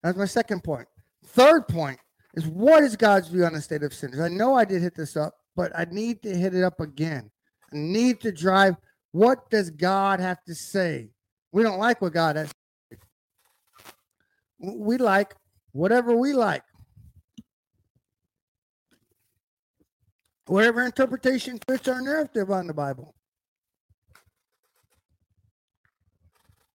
[0.03, 0.87] that's my second point.
[1.25, 1.99] Third point
[2.35, 4.21] is what is God's view on the state of sinners?
[4.21, 7.31] I know I did hit this up, but I need to hit it up again.
[7.73, 8.77] I need to drive
[9.13, 11.11] what does God have to say?
[11.51, 12.53] We don't like what God has.
[14.59, 15.35] We like
[15.73, 16.63] whatever we like.
[20.53, 23.15] Whatever interpretation fits our narrative on the Bible.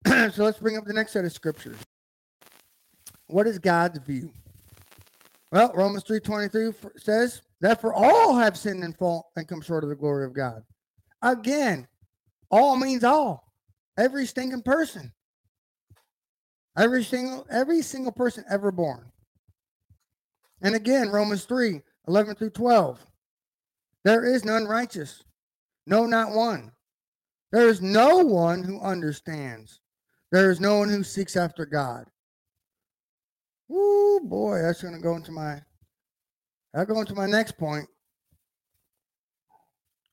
[0.07, 1.77] so let's bring up the next set of scriptures.
[3.27, 4.31] What is God's view?
[5.51, 9.91] Well, Romans 3:23 says that for all have sinned and fall and come short of
[9.91, 10.63] the glory of God.
[11.21, 11.87] Again,
[12.49, 13.53] all means all.
[13.95, 15.13] Every stinking person.
[16.75, 19.11] Every single every single person ever born.
[20.63, 22.99] And again, Romans 3, 11 through 12.
[24.07, 25.25] There is none righteous.
[25.85, 26.71] No, not one.
[27.51, 29.81] There is no one who understands.
[30.31, 32.05] There is no one who seeks after God.
[33.69, 35.61] Oh boy, that's going to go into my.
[36.73, 37.85] I'll go into my next point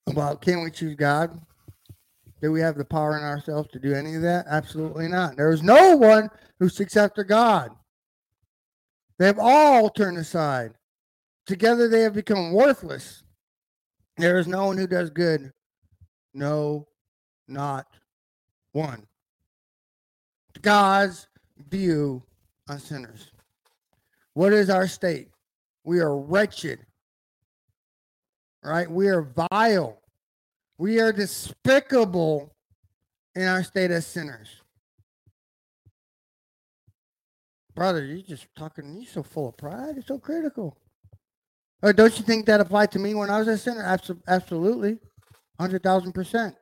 [0.08, 1.40] about can we choose God?
[2.42, 4.46] Do we have the power in ourselves to do any of that?
[4.48, 5.36] Absolutely not.
[5.36, 7.70] There is no one who seeks after God.
[9.20, 10.72] They have all turned aside.
[11.46, 13.23] Together they have become worthless.
[14.16, 15.52] There is no one who does good.
[16.32, 16.86] No,
[17.48, 17.86] not
[18.72, 19.06] one.
[20.62, 21.28] God's
[21.68, 22.22] view
[22.68, 23.30] on sinners.
[24.34, 25.28] What is our state?
[25.84, 26.80] We are wretched,
[28.62, 28.90] right?
[28.90, 30.00] We are vile.
[30.78, 32.54] We are despicable
[33.34, 34.48] in our state as sinners.
[37.74, 39.96] Brother, you're just talking, you're so full of pride.
[39.96, 40.76] You're so critical.
[41.82, 43.84] Or don't you think that applied to me when I was a sinner?
[44.26, 44.98] Absolutely.
[45.60, 46.54] 100,000%.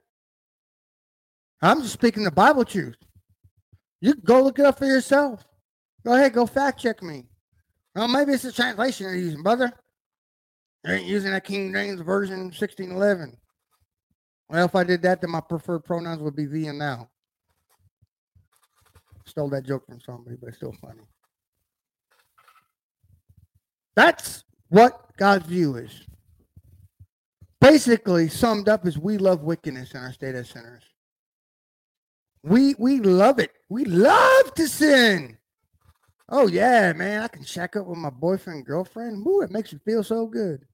[1.63, 2.97] I'm just speaking the Bible truth.
[4.01, 5.45] You go look it up for yourself.
[6.05, 7.25] Go ahead, go fact check me.
[7.95, 9.73] Well, maybe it's the translation you're using, brother.
[10.85, 13.37] You ain't using that King James Version 1611.
[14.49, 17.09] Well, if I did that, then my preferred pronouns would be thee and thou.
[19.25, 21.03] Stole that joke from somebody, but it's still funny.
[23.95, 25.93] That's what God's view is.
[27.61, 30.83] Basically, summed up is we love wickedness in our state as sinners.
[32.43, 33.53] We we love it.
[33.69, 35.37] We love to sin.
[36.29, 39.27] Oh yeah, man, I can shack up with my boyfriend, girlfriend.
[39.27, 40.65] Ooh, it makes me feel so good.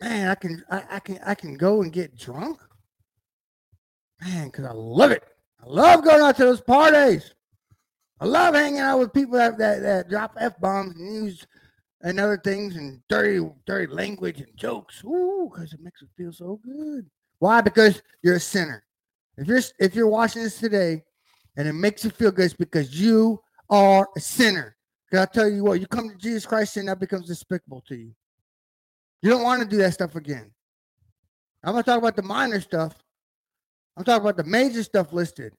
[0.00, 2.58] Man, I can I, I can I can go and get drunk.
[4.20, 5.22] Man, because I love it.
[5.62, 7.32] I love going out to those parties.
[8.20, 11.46] I love hanging out with people that that, that drop f bombs and use
[12.02, 15.02] and other things and dirty dirty language and jokes.
[15.04, 17.06] Ooh, because it makes me feel so good.
[17.38, 17.60] Why?
[17.60, 18.84] Because you're a sinner.
[19.36, 21.02] If you're if you're watching this today
[21.56, 24.76] and it makes you feel good, it's because you are a sinner.
[25.10, 27.96] Because I tell you what, you come to Jesus Christ and that becomes despicable to
[27.96, 28.12] you.
[29.22, 30.50] You don't want to do that stuff again.
[31.64, 32.94] I'm gonna talk about the minor stuff.
[33.96, 35.52] I'm talking about the major stuff listed.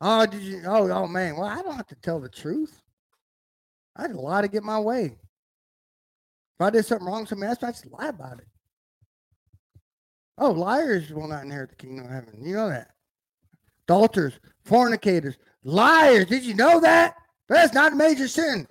[0.00, 0.62] Oh, did you?
[0.66, 1.36] Oh, oh man.
[1.36, 2.82] Well, I don't have to tell the truth.
[3.94, 5.16] I had a lie to get my way.
[6.58, 8.46] If I did something wrong somebody else, I just lie about it.
[10.38, 12.42] Oh, liars will not inherit the kingdom of heaven.
[12.42, 12.88] You know that.
[13.86, 16.26] Adulterers, fornicators, liars.
[16.26, 17.14] Did you know that?
[17.48, 18.66] That's not a major sin.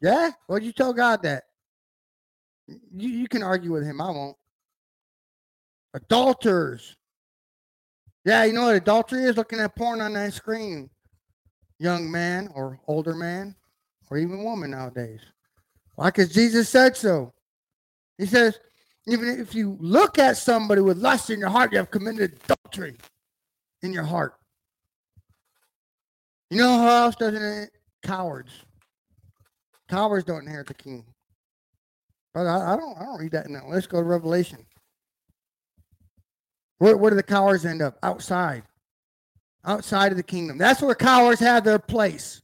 [0.00, 0.30] Yeah?
[0.46, 1.44] What'd you tell God that?
[2.66, 4.00] You, you can argue with him.
[4.00, 4.36] I won't.
[5.94, 6.96] Adulterers.
[8.24, 9.36] Yeah, you know what adultery is?
[9.36, 10.88] Looking at porn on that screen.
[11.78, 13.56] Young man or older man
[14.10, 15.20] or even woman nowadays.
[16.02, 16.08] Why?
[16.08, 17.32] Because Jesus said so.
[18.18, 18.58] He says,
[19.06, 22.96] even if you look at somebody with lust in your heart, you have committed adultery
[23.82, 24.34] in your heart.
[26.50, 27.70] You know how else doesn't it?
[28.02, 28.50] Cowards.
[29.88, 31.06] Cowards don't inherit the kingdom.
[32.34, 33.62] But I, I, don't I don't read that now.
[33.68, 34.58] Let's go to Revelation.
[36.78, 37.96] Where, where do the cowards end up?
[38.02, 38.64] Outside.
[39.64, 40.58] Outside of the kingdom.
[40.58, 42.41] That's where cowards have their place.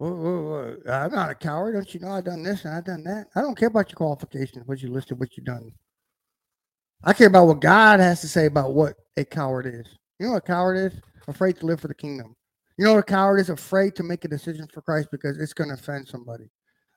[0.00, 1.72] I'm not a coward.
[1.72, 3.26] Don't you know I've done this and I've done that?
[3.34, 5.72] I don't care about your qualifications, what you listed, what you've done.
[7.04, 9.86] I care about what God has to say about what a coward is.
[10.18, 11.00] You know what a coward is?
[11.26, 12.34] Afraid to live for the kingdom.
[12.76, 13.50] You know what a coward is?
[13.50, 16.44] Afraid to make a decision for Christ because it's going to offend somebody.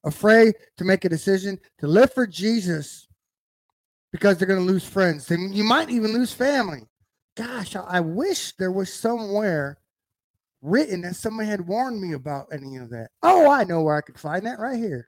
[0.04, 3.08] Afraid to make a decision to live for Jesus
[4.12, 5.30] because they're going to lose friends.
[5.32, 6.84] And you might even lose family.
[7.36, 9.78] Gosh, I wish there was somewhere
[10.62, 13.10] written that somebody had warned me about any of that.
[13.24, 15.08] Oh, I know where I could find that right here.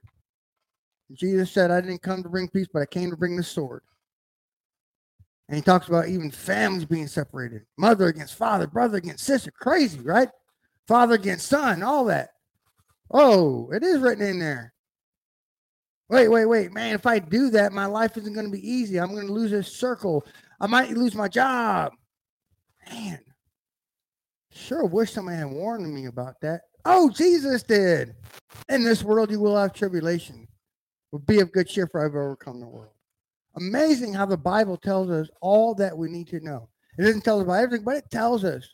[1.12, 3.82] Jesus said, I didn't come to bring peace, but I came to bring the sword.
[5.48, 9.50] And he talks about even families being separated mother against father, brother against sister.
[9.50, 10.28] Crazy, right?
[10.88, 12.30] Father against son, all that.
[13.10, 14.72] Oh, it is written in there.
[16.08, 16.94] Wait, wait, wait, man.
[16.94, 18.98] If I do that, my life isn't going to be easy.
[18.98, 20.26] I'm going to lose this circle.
[20.60, 21.92] I might lose my job.
[22.90, 23.20] Man,
[24.54, 26.62] Sure wish somebody had warned me about that.
[26.84, 28.14] Oh, Jesus did.
[28.68, 30.46] In this world, you will have tribulation.
[31.10, 32.92] But be of good cheer, for I've overcome the world.
[33.56, 36.68] Amazing how the Bible tells us all that we need to know.
[36.98, 38.68] It doesn't tell us about everything, but it tells us.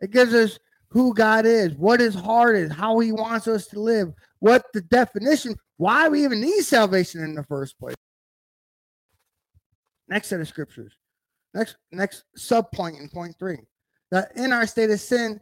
[0.00, 3.80] It gives us who God is, what his heart is, how he wants us to
[3.80, 7.96] live, what the definition, why we even need salvation in the first place.
[10.08, 10.94] Next set of scriptures.
[11.52, 13.58] Next next sub point in point three
[14.10, 15.40] that in our state of sin,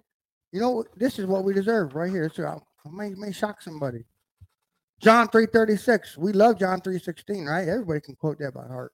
[0.52, 2.30] you know, this is what we deserve right here.
[2.32, 4.04] So I uh, may, may shock somebody.
[5.00, 6.16] John 3:36.
[6.16, 7.68] We love John 3:16, right?
[7.68, 8.92] Everybody can quote that by heart.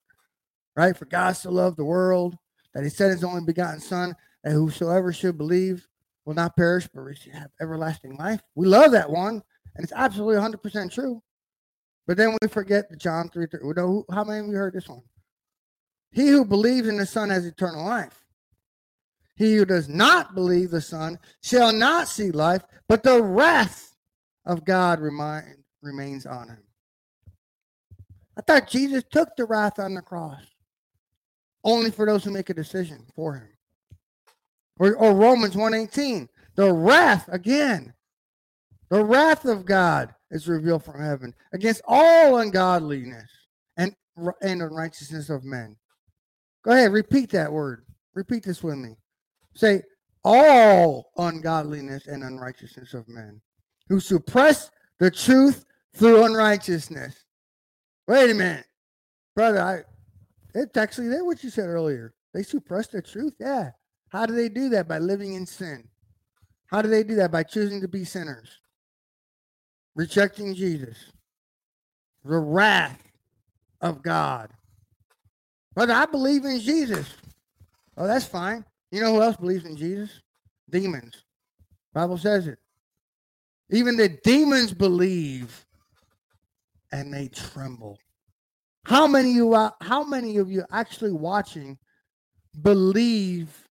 [0.77, 0.97] Right?
[0.97, 2.37] For God so loved the world
[2.75, 5.87] that he sent his only begotten son, that whosoever should believe
[6.25, 7.03] will not perish but
[7.33, 8.41] have everlasting life.
[8.55, 9.43] We love that one,
[9.75, 11.23] and it's absolutely 100% true.
[12.07, 13.47] But then we forget the John 3.
[13.47, 13.61] 3
[14.11, 15.03] how many of you heard this one?
[16.13, 18.25] He who believes in the Son has eternal life.
[19.41, 23.97] He who does not believe the Son shall not see life, but the wrath
[24.45, 26.63] of God remind, remains on him.
[28.37, 30.45] I thought Jesus took the wrath on the cross
[31.65, 33.49] only for those who make a decision for him.
[34.79, 37.95] Or, or Romans 118, the wrath again,
[38.91, 43.31] the wrath of God is revealed from heaven against all ungodliness
[43.79, 43.97] and,
[44.43, 45.77] and unrighteousness of men.
[46.63, 47.87] Go ahead, repeat that word.
[48.13, 48.97] Repeat this with me.
[49.61, 49.83] Say,
[50.25, 53.43] all ungodliness and unrighteousness of men
[53.91, 57.27] who suppress the truth through unrighteousness.
[58.09, 58.65] Wait a minute,
[59.35, 59.61] brother.
[59.61, 59.81] I
[60.55, 62.15] it's actually there what you said earlier.
[62.33, 63.35] They suppress the truth.
[63.39, 63.73] Yeah.
[64.09, 64.89] How do they do that?
[64.89, 65.87] By living in sin.
[66.69, 67.31] How do they do that?
[67.31, 68.49] By choosing to be sinners,
[69.95, 70.97] rejecting Jesus,
[72.25, 73.03] the wrath
[73.83, 74.49] of God.
[75.75, 77.13] Brother, I believe in Jesus.
[77.99, 78.65] Oh, that's fine.
[78.91, 80.21] You know who else believes in Jesus?
[80.69, 81.25] Demons.
[81.93, 82.59] Bible says it.
[83.71, 85.65] Even the demons believe
[86.93, 87.99] and they tremble.
[88.85, 91.79] How many you are, how many of you actually watching
[92.63, 93.69] believe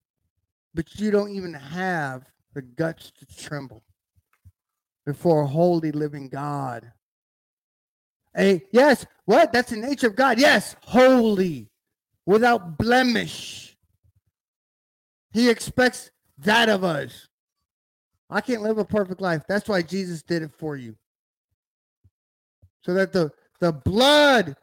[0.73, 2.23] but you don't even have
[2.53, 3.83] the guts to tremble
[5.05, 6.91] before a holy living God?
[8.37, 9.51] A yes, what?
[9.51, 10.39] That's the nature of God.
[10.39, 11.69] Yes, holy,
[12.25, 13.68] without blemish
[15.31, 17.27] he expects that of us.
[18.29, 19.43] I can't live a perfect life.
[19.47, 20.95] That's why Jesus did it for you.
[22.83, 24.55] So that the, the blood,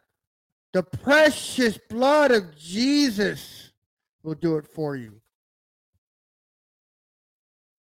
[0.73, 3.73] the precious blood of Jesus
[4.23, 5.21] will do it for you.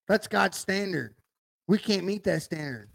[0.07, 1.15] That's God's standard.
[1.67, 2.89] We can't meet that standard.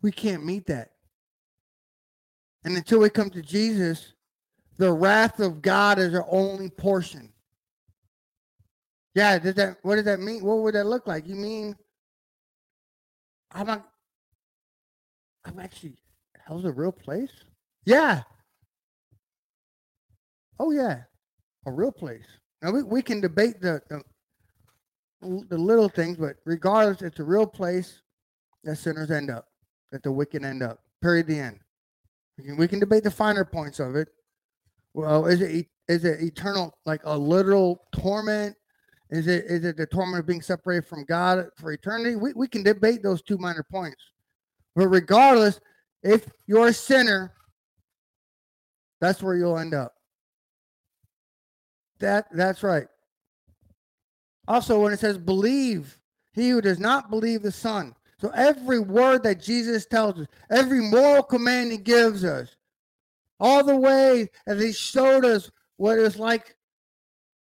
[0.00, 0.92] We can't meet that.
[2.64, 4.14] And until we come to Jesus,
[4.76, 7.32] the wrath of God is our only portion.
[9.18, 10.44] Yeah, does that what does that mean?
[10.44, 11.26] What would that look like?
[11.26, 11.74] You mean
[13.50, 15.96] I'm I'm actually
[16.46, 17.32] hell's a real place?
[17.84, 18.22] Yeah.
[20.60, 21.00] Oh yeah,
[21.66, 22.26] a real place.
[22.62, 24.02] Now we, we can debate the, the
[25.48, 28.02] the little things, but regardless, it's a real place
[28.62, 29.48] that sinners end up,
[29.90, 30.78] that the wicked end up.
[31.02, 31.26] Period.
[31.26, 31.58] The end.
[32.38, 34.10] We can, we can debate the finer points of it.
[34.94, 38.54] Well, is it is it eternal, like a literal torment?
[39.10, 42.16] Is it is it the torment of being separated from God for eternity?
[42.16, 44.02] We, we can debate those two minor points.
[44.76, 45.60] But regardless,
[46.02, 47.32] if you're a sinner,
[49.00, 49.94] that's where you'll end up.
[52.00, 52.86] That that's right.
[54.46, 55.98] Also, when it says believe,
[56.32, 57.94] he who does not believe the Son.
[58.20, 62.56] So every word that Jesus tells us, every moral command he gives us,
[63.40, 66.56] all the way as he showed us what it's like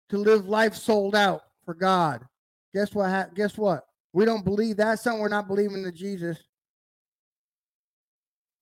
[0.10, 2.26] to live life sold out for God.
[2.74, 3.10] Guess what?
[3.10, 3.84] Ha- guess what?
[4.14, 5.00] We don't believe that.
[5.00, 6.38] Son, we're not believing the Jesus.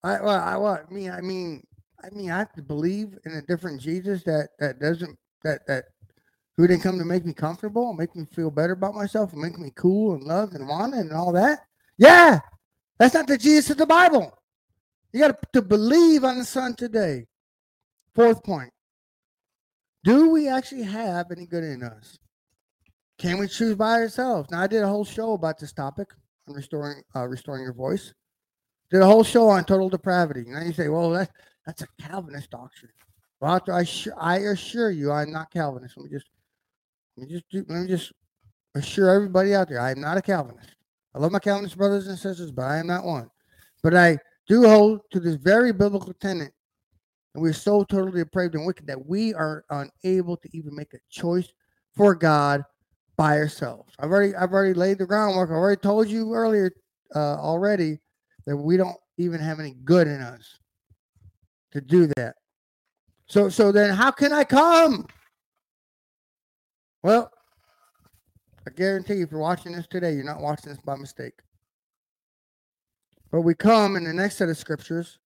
[0.04, 0.92] I, well, I what?
[0.92, 1.64] Mean, I mean,
[2.04, 5.86] I mean, I have to believe in a different Jesus that that doesn't that that
[6.56, 9.42] who didn't come to make me comfortable, and make me feel better about myself, and
[9.42, 11.60] make me cool and loved and wanted and all that.
[11.98, 12.40] Yeah,
[13.00, 14.38] that's not the Jesus of the Bible.
[15.14, 17.26] You got to believe on the Son today.
[18.14, 18.72] Fourth point:
[20.04, 22.20] Do we actually have any good in us?
[23.20, 24.50] Can we choose by ourselves?
[24.50, 26.08] Now, I did a whole show about this topic
[26.48, 28.14] on restoring uh, restoring your voice.
[28.90, 30.46] Did a whole show on total depravity.
[30.48, 31.32] Now you say, well, that's
[31.66, 32.92] that's a Calvinist doctrine.
[33.40, 35.98] Well, I, assure, I assure you, I'm not Calvinist.
[35.98, 36.28] Let me just
[37.18, 38.14] let me just do, let me just
[38.76, 40.76] assure everybody out there, I am not a Calvinist.
[41.14, 43.30] I love my Calvinist brothers and sisters, but I am not one.
[43.84, 44.18] But I
[44.48, 46.54] do hold to this very biblical tenet,
[47.34, 51.00] and we're so totally depraved and wicked that we are unable to even make a
[51.10, 51.52] choice
[51.96, 52.64] for God
[53.20, 53.94] by ourselves.
[54.00, 55.50] I've already I've already laid the groundwork.
[55.50, 56.72] I've already told you earlier
[57.14, 58.00] uh, already
[58.46, 60.58] that we don't even have any good in us
[61.74, 62.36] to do that.
[63.26, 65.06] So so then how can I come?
[67.04, 67.30] Well,
[68.66, 71.42] I guarantee you, if you're watching this today, you're not watching this by mistake.
[73.34, 75.20] But we come in the next set of scriptures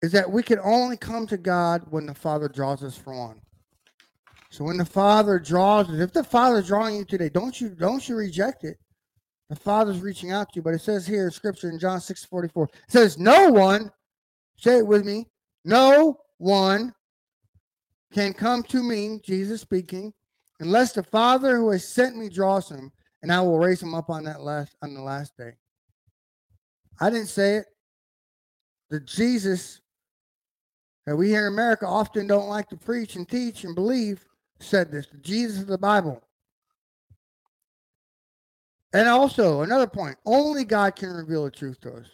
[0.00, 3.40] is that we can only come to God when the Father draws us from one.
[4.50, 8.16] So when the Father draws if the Father's drawing you today, don't you don't you
[8.16, 8.78] reject it.
[9.50, 10.62] The Father's reaching out to you.
[10.62, 13.90] But it says here in scripture in John 6 44, it says, No one,
[14.58, 15.26] say it with me,
[15.64, 16.94] no one
[18.12, 20.12] can come to me, Jesus speaking,
[20.60, 22.90] unless the Father who has sent me draws him,
[23.22, 25.52] and I will raise him up on that last on the last day.
[27.00, 27.66] I didn't say it.
[28.90, 29.80] The Jesus
[31.06, 34.27] that we here in America often don't like to preach and teach and believe
[34.60, 35.06] said this.
[35.22, 36.22] Jesus of the Bible.
[38.92, 42.06] And also another point: only God can reveal the truth to us.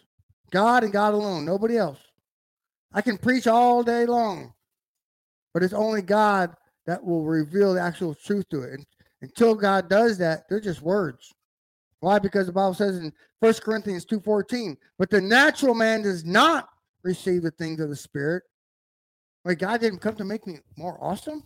[0.51, 1.99] God and God alone, nobody else.
[2.93, 4.53] I can preach all day long,
[5.53, 8.73] but it's only God that will reveal the actual truth to it.
[8.73, 8.85] And
[9.21, 11.33] until God does that, they're just words.
[11.99, 12.19] Why?
[12.19, 16.69] Because the Bible says in 1 Corinthians 2:14, but the natural man does not
[17.03, 18.43] receive the things of the spirit.
[19.43, 21.43] Wait, God didn't come to make me more awesome?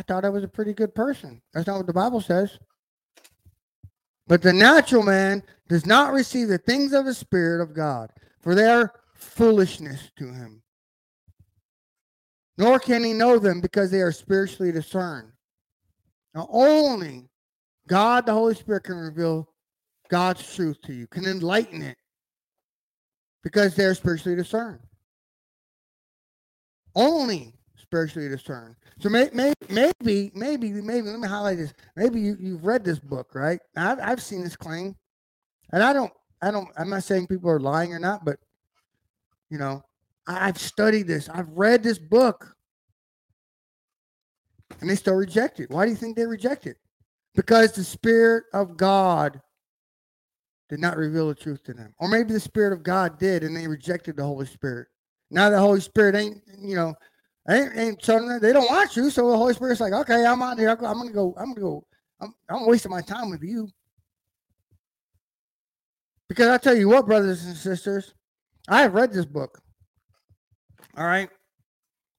[0.00, 1.40] I thought I was a pretty good person.
[1.52, 2.58] That's not what the Bible says.
[4.26, 8.54] But the natural man does not receive the things of the Spirit of God, for
[8.54, 10.62] they are foolishness to him
[12.60, 15.32] nor can he know them because they are spiritually discerned.
[16.34, 17.30] Now, only
[17.88, 19.48] God, the Holy Spirit, can reveal
[20.10, 21.96] God's truth to you, can enlighten it
[23.42, 24.80] because they're spiritually discerned.
[26.94, 27.54] Only
[27.90, 28.76] spiritually discerned.
[29.00, 31.74] So may, may, maybe, maybe, maybe, let me highlight this.
[31.96, 33.58] Maybe you, you've read this book, right?
[33.76, 34.94] I've, I've seen this claim.
[35.72, 38.38] And I don't, I don't, I'm not saying people are lying or not, but,
[39.50, 39.82] you know,
[40.28, 41.28] I've studied this.
[41.28, 42.54] I've read this book.
[44.80, 45.68] And they still reject it.
[45.68, 46.76] Why do you think they reject it?
[47.34, 49.40] Because the Spirit of God
[50.68, 51.92] did not reveal the truth to them.
[51.98, 54.86] Or maybe the Spirit of God did and they rejected the Holy Spirit.
[55.32, 56.94] Now the Holy Spirit ain't, you know,
[57.50, 59.10] ain't, ain't them, they don't want you.
[59.10, 60.70] So the Holy Spirit's like, okay, I'm out here.
[60.70, 61.84] I'm gonna go, I'm gonna go,
[62.20, 63.68] I'm, I'm wasting my time with you.
[66.28, 68.14] Because I tell you what, brothers and sisters,
[68.68, 69.60] I have read this book.
[70.96, 71.28] All right.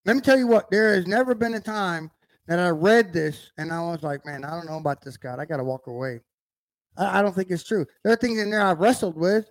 [0.06, 2.12] Let me tell you what, there has never been a time
[2.48, 5.40] that I read this and I was like, man, I don't know about this God.
[5.40, 6.20] I got to walk away.
[6.98, 7.86] I, I, don't think it's true.
[8.04, 9.50] There are things in there I've wrestled with.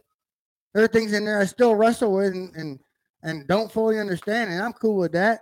[0.75, 2.79] There are things in there I still wrestle with and, and,
[3.23, 4.51] and don't fully understand.
[4.51, 5.41] And I'm cool with that.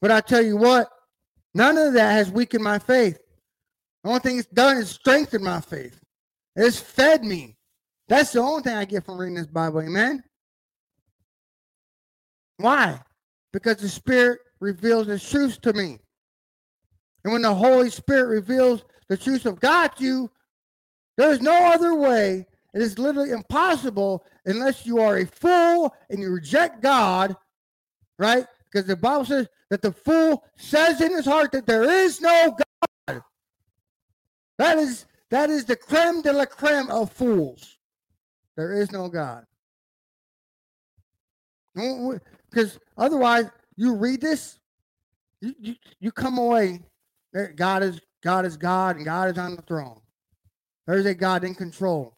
[0.00, 0.88] But I tell you what,
[1.54, 3.18] none of that has weakened my faith.
[4.02, 6.00] The only thing it's done is strengthened my faith.
[6.54, 7.56] It's fed me.
[8.08, 9.80] That's the only thing I get from reading this Bible.
[9.80, 10.22] Amen.
[12.58, 13.00] Why?
[13.52, 15.98] Because the Spirit reveals the truth to me.
[17.24, 20.30] And when the Holy Spirit reveals the truth of God to you,
[21.16, 22.46] there's no other way.
[22.74, 27.34] It is literally impossible unless you are a fool and you reject God,
[28.18, 28.46] right?
[28.76, 32.54] Because the Bible says that the fool says in his heart that there is no
[33.08, 33.22] God.
[34.58, 37.78] That is that is the creme de la creme of fools.
[38.54, 39.46] There is no God.
[41.74, 43.46] Because otherwise,
[43.76, 44.58] you read this,
[45.40, 46.82] you, you, you come away.
[47.54, 50.02] God is God is God and God is on the throne.
[50.86, 52.14] There's a God in control.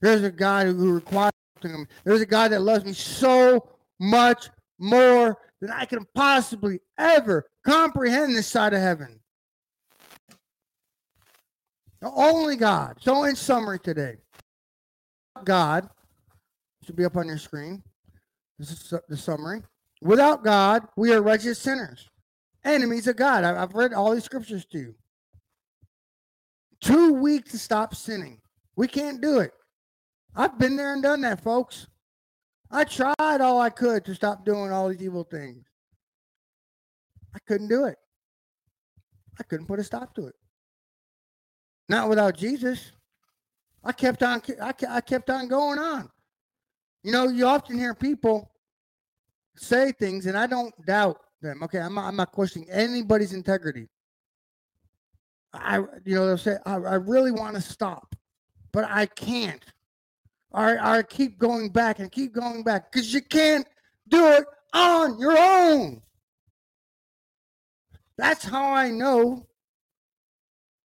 [0.00, 1.88] There's a God who requires something.
[2.04, 4.48] There's a God that loves me so much
[4.78, 9.20] more than I can possibly ever comprehend this side of heaven.
[12.00, 12.98] The only God.
[13.00, 14.16] So, in summary today,
[15.44, 15.88] God
[16.84, 17.82] should be up on your screen.
[18.58, 19.62] This is the summary.
[20.02, 22.08] Without God, we are wretched sinners,
[22.64, 23.44] enemies of God.
[23.44, 24.94] I've read all these scriptures to you.
[26.80, 28.40] Too weak to stop sinning.
[28.76, 29.52] We can't do it.
[30.34, 31.86] I've been there and done that, folks.
[32.70, 35.64] I tried all I could to stop doing all these evil things.
[37.34, 37.96] I couldn't do it.
[39.38, 40.34] I couldn't put a stop to it.
[41.88, 42.92] Not without Jesus.
[43.84, 46.10] I kept on I kept on going on.
[47.04, 48.50] You know, you often hear people
[49.56, 51.62] say things, and I don't doubt them.
[51.62, 53.88] Okay, I'm not, I'm not questioning anybody's integrity.
[55.52, 58.14] I, you know, they'll say, I, I really want to stop,
[58.72, 59.64] but I can't.
[60.56, 63.68] I, I keep going back and keep going back because you can't
[64.08, 66.00] do it on your own.
[68.16, 69.46] That's how I know,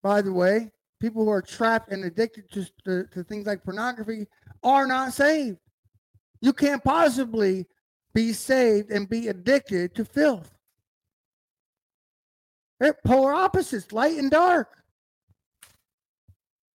[0.04, 4.28] by the way, people who are trapped and addicted to, to, to things like pornography
[4.62, 5.58] are not saved.
[6.42, 7.66] You can't possibly
[8.14, 10.52] be saved and be addicted to filth.
[12.82, 14.84] They're polar opposites, light and dark.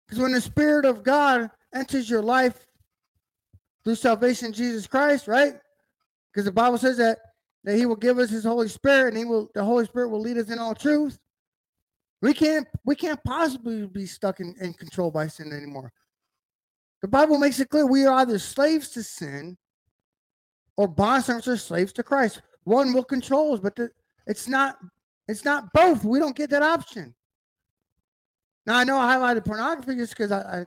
[0.07, 2.64] Because when the Spirit of God enters your life
[3.85, 5.53] through salvation Jesus Christ, right?
[6.33, 7.19] Because the Bible says that
[7.63, 10.21] that He will give us His Holy Spirit, and He will the Holy Spirit will
[10.21, 11.17] lead us in all truth.
[12.21, 15.93] We can't we can't possibly be stuck in, in control by sin anymore.
[17.01, 19.57] The Bible makes it clear we are either slaves to sin
[20.75, 22.41] or bondservants or slaves to Christ.
[22.63, 23.91] One will control us, but the,
[24.25, 24.77] it's not
[25.27, 26.03] it's not both.
[26.03, 27.13] We don't get that option.
[28.65, 30.65] Now I know I highlighted pornography just because I, I,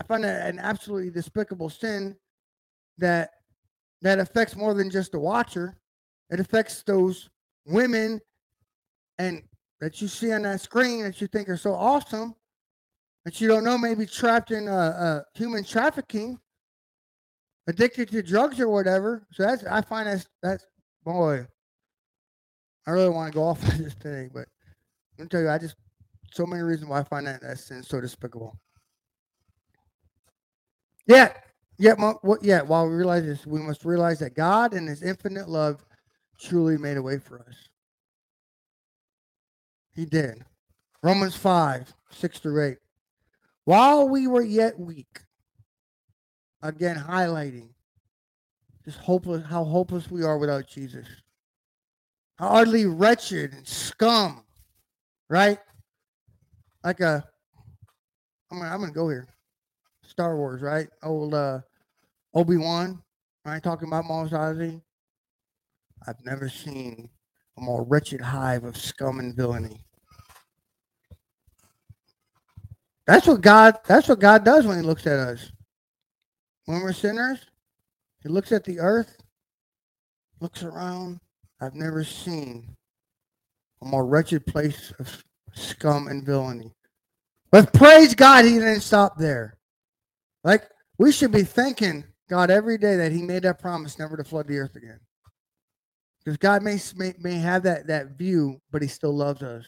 [0.00, 2.16] I find that an absolutely despicable sin
[2.98, 3.30] that
[4.02, 5.76] that affects more than just the watcher.
[6.30, 7.30] It affects those
[7.66, 8.20] women
[9.18, 9.42] and
[9.80, 12.34] that you see on that screen that you think are so awesome
[13.26, 16.38] that you don't know maybe trapped in uh, human trafficking,
[17.66, 19.26] addicted to drugs or whatever.
[19.32, 20.64] So that's I find that's that's
[21.04, 21.44] boy.
[22.86, 24.46] I really want to go off on this thing, but
[25.18, 25.74] let me tell you, I just
[26.32, 28.56] so many reasons why I find that that sin so despicable.
[31.06, 31.32] Yeah,
[31.78, 32.42] yeah, what?
[32.42, 35.84] Yeah, while we realize this, we must realize that God, in His infinite love,
[36.40, 37.68] truly made a way for us.
[39.94, 40.44] He did.
[41.02, 42.78] Romans five six through eight.
[43.64, 45.20] While we were yet weak,
[46.62, 47.68] again highlighting
[48.84, 51.06] just hopeless how hopeless we are without Jesus.
[52.38, 54.44] How utterly wretched and scum,
[55.28, 55.58] right?
[56.84, 57.24] Like a
[58.50, 59.26] I'm gonna I'm gonna go here.
[60.08, 60.88] Star Wars, right?
[61.02, 61.60] Old uh
[62.34, 63.02] Obi-Wan,
[63.44, 63.62] right?
[63.62, 64.80] Talking about Mos Eisley.
[66.06, 67.08] I've never seen
[67.56, 69.80] a more wretched hive of scum and villainy.
[73.06, 75.50] That's what God that's what God does when he looks at us.
[76.66, 77.38] When we're sinners,
[78.22, 79.16] he looks at the earth,
[80.40, 81.20] looks around.
[81.60, 82.76] I've never seen
[83.82, 86.72] a more wretched place of scum and villainy.
[87.50, 89.56] But praise God, he didn't stop there.
[90.46, 94.22] Like we should be thanking God every day that he made that promise never to
[94.22, 95.00] flood the earth again.
[96.24, 99.66] Because God may, may, may have that, that view, but he still loves us.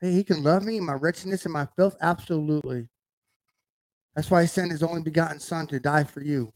[0.00, 1.96] Hey, he can love me, my wretchedness and my filth?
[2.00, 2.88] Absolutely.
[4.16, 6.52] That's why he sent his only begotten son to die for you.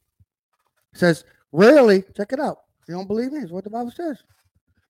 [0.92, 2.58] It says, rarely, check it out.
[2.82, 4.18] If you don't believe me, it's what the Bible says.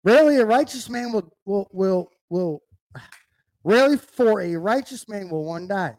[0.03, 2.63] Rarely a righteous man will will will will
[3.65, 5.97] rarely for a righteous man will one die.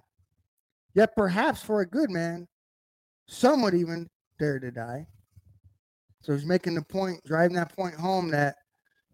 [0.98, 2.46] Yet perhaps for a good man,
[3.30, 5.08] some would even dare to die.
[6.24, 8.58] So he's making the point, driving that point home that,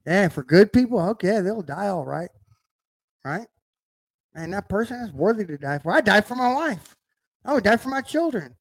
[0.08, 2.30] yeah, for good people, okay, they'll die all right
[3.24, 3.48] right?
[4.36, 5.92] And that person is worthy to die for.
[5.92, 6.96] I died for my wife.
[7.46, 8.56] I would die for my children.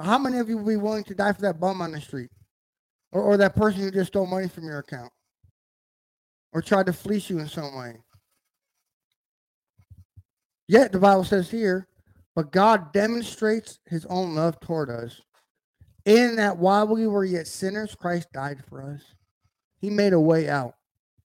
[0.00, 2.30] How many of you would be willing to die for that bum on the street?
[3.10, 5.10] Or, or that person who just stole money from your account?
[6.52, 7.96] Or tried to fleece you in some way?
[10.68, 11.88] Yet the Bible says here,
[12.36, 15.20] but God demonstrates his own love toward us
[16.04, 19.02] in that while we were yet sinners, Christ died for us.
[19.80, 20.74] He made a way out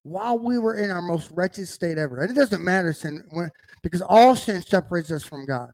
[0.02, 2.20] while we were in our most wretched state ever.
[2.20, 3.50] And it doesn't matter sin when,
[3.82, 5.70] because all sin separates us from God.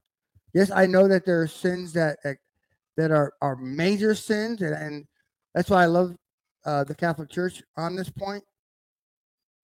[0.55, 2.19] Yes, I know that there are sins that
[2.97, 5.05] that are are major sins, and, and
[5.55, 6.17] that's why I love
[6.65, 8.43] uh, the Catholic Church on this point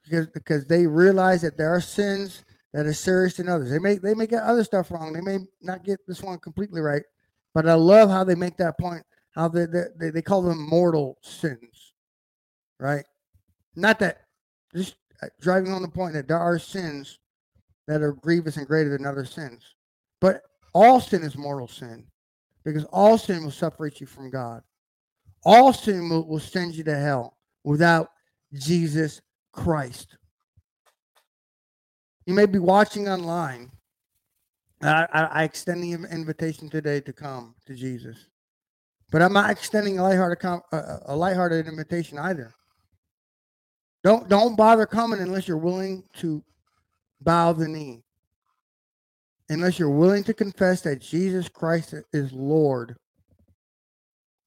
[0.05, 3.71] because because they realize that there are sins that are serious than others.
[3.71, 5.13] They may they may get other stuff wrong.
[5.13, 7.03] They may not get this one completely right,
[7.55, 9.03] but I love how they make that point.
[9.35, 11.93] How they they, they call them mortal sins,
[12.79, 13.05] right?
[13.75, 14.23] Not that
[14.75, 17.19] just uh, driving on the point that there are sins
[17.87, 19.75] that are grievous and greater than other sins,
[20.21, 20.43] but
[20.75, 22.05] all sin is mortal sin
[22.65, 24.63] because all sin will separate you from God.
[25.45, 28.11] All sin will, will send you to hell without
[28.53, 29.21] Jesus
[29.53, 30.17] Christ.
[32.27, 33.71] You may be watching online.
[34.83, 38.29] I, I, I extend the invitation today to come to Jesus,
[39.11, 42.53] but I'm not extending a lighthearted, a, a lighthearted invitation either.
[44.05, 46.43] Don't don't bother coming unless you're willing to
[47.23, 48.03] bow the knee.
[49.49, 52.97] Unless you're willing to confess that Jesus Christ is Lord,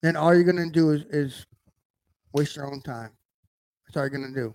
[0.02, 1.46] then all you're going to do is, is
[2.34, 3.12] waste your own time.
[3.86, 4.54] That's all you're going to do.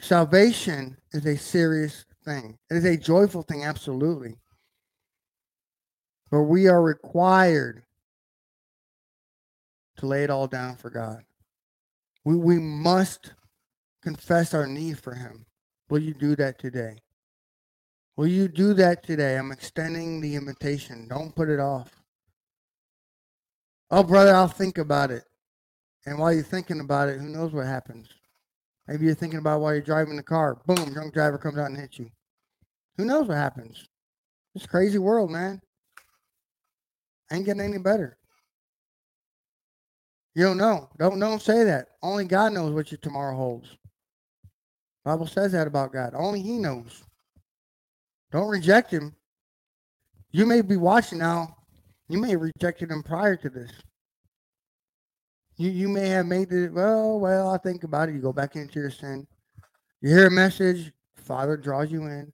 [0.00, 2.58] Salvation is a serious thing.
[2.70, 4.36] It is a joyful thing, absolutely.
[6.30, 7.82] But we are required
[9.98, 11.22] to lay it all down for God.
[12.24, 13.32] We, we must
[14.02, 15.46] confess our need for Him.
[15.88, 16.98] Will you do that today?
[18.16, 19.36] Will you do that today?
[19.36, 21.08] I'm extending the invitation.
[21.08, 22.02] Don't put it off.
[23.90, 25.24] Oh, brother, I'll think about it.
[26.06, 28.08] And while you're thinking about it, who knows what happens?
[28.90, 30.56] Maybe you're thinking about while you're driving the car.
[30.66, 32.10] Boom, drunk driver comes out and hits you.
[32.96, 33.86] Who knows what happens?
[34.56, 35.60] It's crazy world, man.
[37.30, 38.18] Ain't getting any better.
[40.34, 40.88] You don't know.
[40.98, 41.86] Don't don't say that.
[42.02, 43.76] Only God knows what your tomorrow holds.
[45.04, 46.12] Bible says that about God.
[46.16, 47.04] Only He knows.
[48.32, 49.14] Don't reject Him.
[50.32, 51.56] You may be watching now.
[52.08, 53.70] You may have rejected Him prior to this.
[55.60, 58.14] You you may have made it, well, well, I think about it.
[58.14, 59.26] You go back into your sin.
[60.00, 62.32] You hear a message, Father draws you in.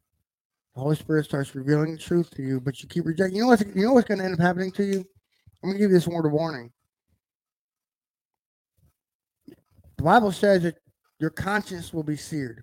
[0.76, 3.34] The Holy Spirit starts revealing the truth to you, but you keep rejecting.
[3.34, 5.04] You know what's you know what's gonna end up happening to you?
[5.60, 6.70] I'm gonna give you this word of warning.
[9.96, 10.76] The Bible says that
[11.18, 12.62] your conscience will be seared.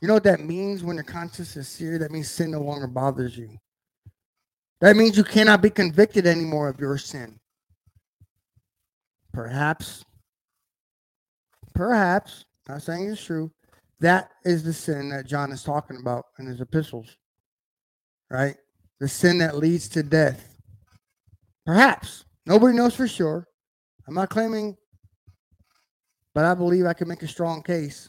[0.00, 2.02] You know what that means when your conscience is seared?
[2.02, 3.58] That means sin no longer bothers you.
[4.80, 7.39] That means you cannot be convicted anymore of your sin.
[9.32, 10.04] Perhaps,
[11.74, 13.50] perhaps, not saying it's true,
[14.00, 17.16] that is the sin that John is talking about in his epistles,
[18.30, 18.56] right?
[18.98, 20.56] The sin that leads to death.
[21.64, 22.24] Perhaps.
[22.46, 23.46] Nobody knows for sure.
[24.08, 24.76] I'm not claiming,
[26.34, 28.08] but I believe I can make a strong case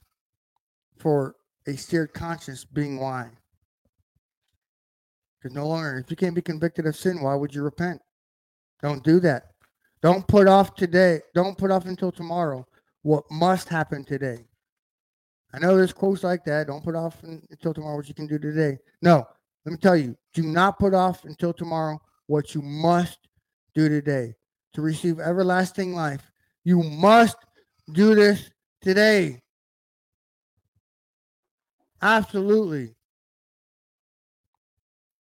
[0.97, 1.35] for
[1.67, 3.29] a seared conscience being why.
[5.37, 8.01] Because no longer, if you can't be convicted of sin, why would you repent?
[8.81, 9.50] Don't do that.
[10.01, 11.21] Don't put off today.
[11.33, 12.65] Don't put off until tomorrow
[13.03, 14.45] what must happen today.
[15.53, 16.67] I know there's quotes like that.
[16.67, 18.79] Don't put off until tomorrow what you can do today.
[19.01, 19.27] No,
[19.65, 23.19] let me tell you, do not put off until tomorrow what you must
[23.75, 24.35] do today.
[24.73, 26.31] To receive everlasting life,
[26.63, 27.35] you must
[27.91, 28.49] do this
[28.81, 29.41] today.
[32.01, 32.95] Absolutely.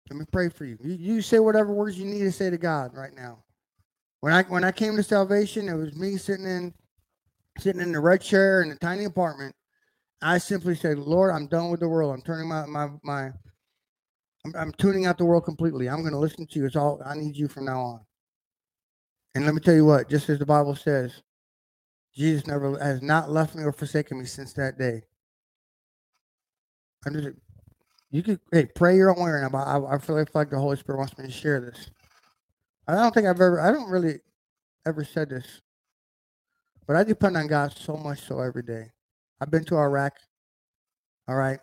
[0.09, 0.79] Let me pray for you.
[0.81, 0.95] you.
[0.95, 3.43] You say whatever words you need to say to God right now.
[4.25, 6.73] When I when I came to salvation, it was me sitting in
[7.59, 9.55] sitting in the red chair in a tiny apartment.
[10.23, 12.15] I simply said, Lord, I'm done with the world.
[12.15, 13.25] I'm turning my my my
[14.47, 15.91] I'm, I'm tuning out the world completely.
[15.91, 16.65] I'm going to listen to you.
[16.65, 18.01] It's all I need you from now on.
[19.35, 21.21] And let me tell you what, just as the Bible says,
[22.17, 25.03] Jesus never has not left me or forsaken me since that day.
[27.05, 27.29] I'm just,
[28.11, 29.33] you could hey pray your own way.
[29.33, 31.91] And I, I feel like the Holy Spirit wants me to share this.
[32.87, 33.61] I don't think I've ever.
[33.61, 34.21] I don't really
[34.87, 35.63] ever said this,
[36.87, 38.91] but I depend on God so much so every day.
[39.41, 40.13] I've been to Iraq.
[41.29, 41.59] All right,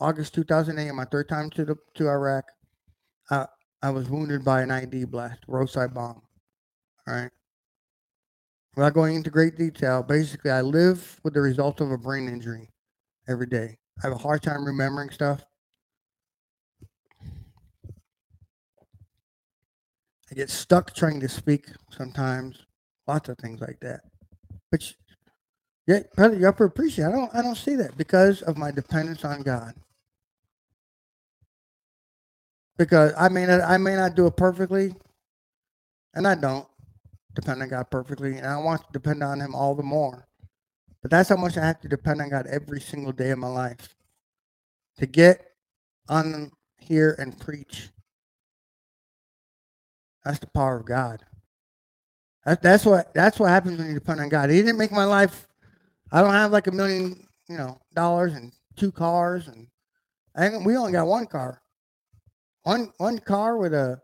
[0.00, 2.44] August 2008, my third time to the to Iraq.
[3.30, 3.46] I
[3.82, 6.20] I was wounded by an IED blast, roadside bomb.
[7.06, 7.30] All right.
[8.76, 12.70] Without going into great detail, basically, I live with the result of a brain injury
[13.28, 13.76] every day.
[13.98, 15.44] I have a hard time remembering stuff.
[20.30, 22.64] I get stuck trying to speak sometimes.
[23.06, 24.00] Lots of things like that.
[24.70, 24.92] But
[25.86, 27.06] yeah, you upper appreciate.
[27.06, 29.74] I don't I don't see that because of my dependence on God.
[32.76, 34.94] Because I may not I may not do it perfectly,
[36.14, 36.66] and I don't
[37.34, 40.26] depend on God perfectly, and I want to depend on Him all the more.
[41.02, 43.48] But that's how much I have to depend on God every single day of my
[43.48, 43.94] life
[44.98, 45.46] to get
[46.08, 47.90] on here and preach.
[50.28, 51.24] That's the power of God.
[52.44, 54.50] That, that's what that's what happens when you depend on God.
[54.50, 55.48] He didn't make my life.
[56.12, 59.68] I don't have like a million, you know, dollars and two cars, and
[60.36, 61.62] I we only got one car,
[62.64, 64.02] one one car with a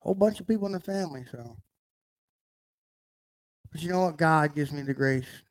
[0.00, 1.24] whole bunch of people in the family.
[1.30, 1.56] So,
[3.70, 4.16] but you know what?
[4.16, 5.44] God gives me the grace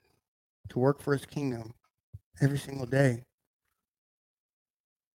[0.67, 1.73] to work for His kingdom
[2.41, 3.23] every single day.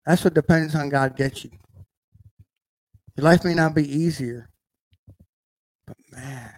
[0.07, 1.51] That's what dependence on God gets you.
[3.17, 4.49] Your life may not be easier,
[6.13, 6.53] man,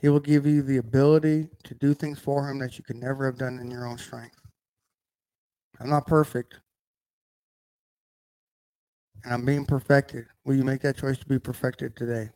[0.00, 3.24] He will give you the ability to do things for Him that you could never
[3.26, 4.36] have done in your own strength.
[5.80, 6.56] I'm not perfect,
[9.24, 10.26] and I'm being perfected.
[10.44, 12.30] Will you make that choice to be perfected today?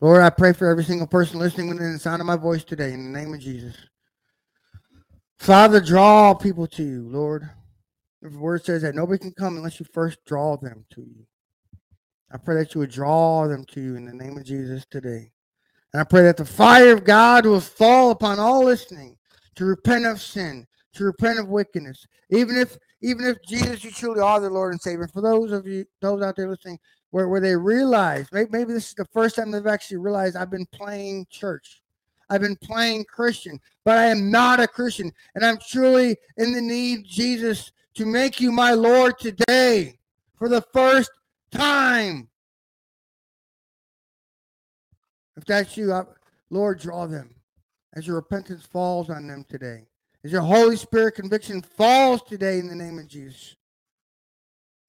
[0.00, 2.92] Lord, I pray for every single person listening within the sound of my voice today
[2.92, 3.76] in the name of Jesus.
[5.38, 7.48] Father, draw people to you, Lord.
[8.20, 11.26] The word says that nobody can come unless you first draw them to you.
[12.34, 15.30] I pray that you would draw them to you in the name of Jesus today.
[15.92, 19.16] And I pray that the fire of God will fall upon all listening
[19.54, 22.04] to repent of sin, to repent of wickedness.
[22.30, 25.06] Even if even if Jesus, you truly are the Lord and Savior.
[25.06, 26.80] For those of you, those out there listening,
[27.10, 30.50] where, where they realize, maybe, maybe this is the first time they've actually realized I've
[30.50, 31.82] been playing church.
[32.30, 35.12] I've been playing Christian, but I am not a Christian.
[35.36, 39.98] And I'm truly in the need, Jesus, to make you my Lord today
[40.36, 41.10] for the first
[41.54, 42.28] time.
[45.36, 46.04] If that's you, I,
[46.50, 47.34] Lord, draw them
[47.94, 49.86] as your repentance falls on them today.
[50.24, 53.56] As your Holy Spirit conviction falls today in the name of Jesus.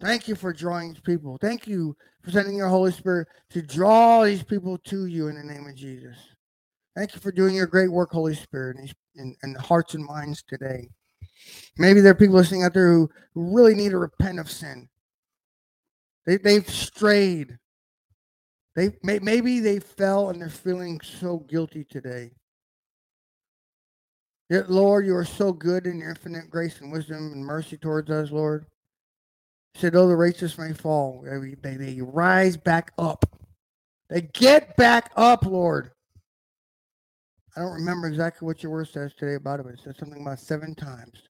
[0.02, 1.38] Thank you for drawing these people.
[1.40, 5.44] Thank you for sending your Holy Spirit to draw these people to you in the
[5.44, 6.18] name of Jesus.
[6.96, 8.78] Thank you for doing your great work, Holy Spirit,
[9.16, 10.90] in, in, hearts and minds today.
[11.78, 14.88] Maybe there are people listening out there who really need to repent of sin.
[16.26, 17.58] They, they've strayed.
[18.76, 22.32] They may, maybe they fell and they're feeling so guilty today.
[24.50, 28.12] Yet, Lord, you are so good in your infinite grace and wisdom and mercy towards
[28.12, 28.66] us, Lord.
[29.74, 31.26] You said, though the righteous may fall,
[31.62, 33.26] they, they rise back up.
[34.10, 35.92] They get back up, Lord.
[37.56, 40.22] I don't remember exactly what your word says today about it, but it says something
[40.22, 41.24] about seven times.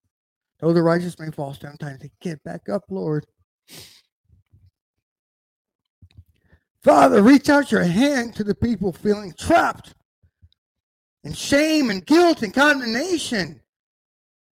[0.59, 3.25] Though the righteous may fall seven times, they get back up, Lord.
[6.85, 9.95] Father, reach out your hand to the people feeling trapped
[11.23, 13.59] in shame and guilt and condemnation,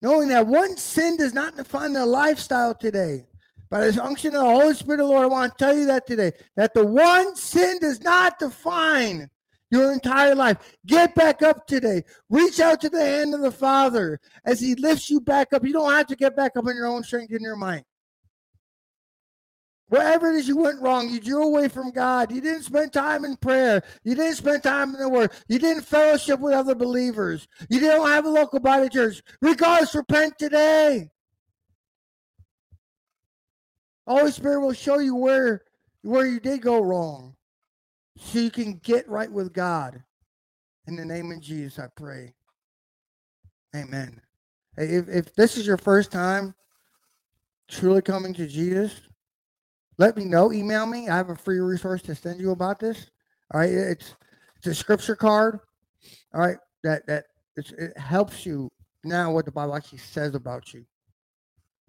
[0.00, 3.26] knowing that one sin does not define their lifestyle today.
[3.68, 5.84] By the unction of the Holy Spirit of the Lord, I want to tell you
[5.84, 9.28] that today, that the one sin does not define
[9.70, 10.56] your entire life.
[10.86, 12.02] Get back up today.
[12.30, 15.66] Reach out to the hand of the Father as He lifts you back up.
[15.66, 17.84] You don't have to get back up in your own strength in your mind.
[19.92, 22.32] Wherever it is you went wrong, you drew away from God.
[22.32, 23.82] You didn't spend time in prayer.
[24.04, 25.32] You didn't spend time in the Word.
[25.48, 27.46] You didn't fellowship with other believers.
[27.68, 29.20] You didn't have a local body church.
[29.42, 31.10] Regardless, repent today.
[34.06, 35.60] Holy Spirit will show you where
[36.00, 37.36] where you did go wrong
[38.16, 40.02] so you can get right with God.
[40.86, 42.32] In the name of Jesus, I pray.
[43.76, 44.22] Amen.
[44.78, 46.54] If, if this is your first time
[47.68, 49.02] truly coming to Jesus,
[49.98, 50.52] let me know.
[50.52, 51.08] Email me.
[51.08, 53.10] I have a free resource to send you about this.
[53.52, 53.70] All right.
[53.70, 54.14] It's
[54.56, 55.60] it's a scripture card.
[56.34, 56.56] All right.
[56.82, 57.26] That that
[57.56, 58.70] it helps you
[59.04, 60.84] now what the Bible actually says about you.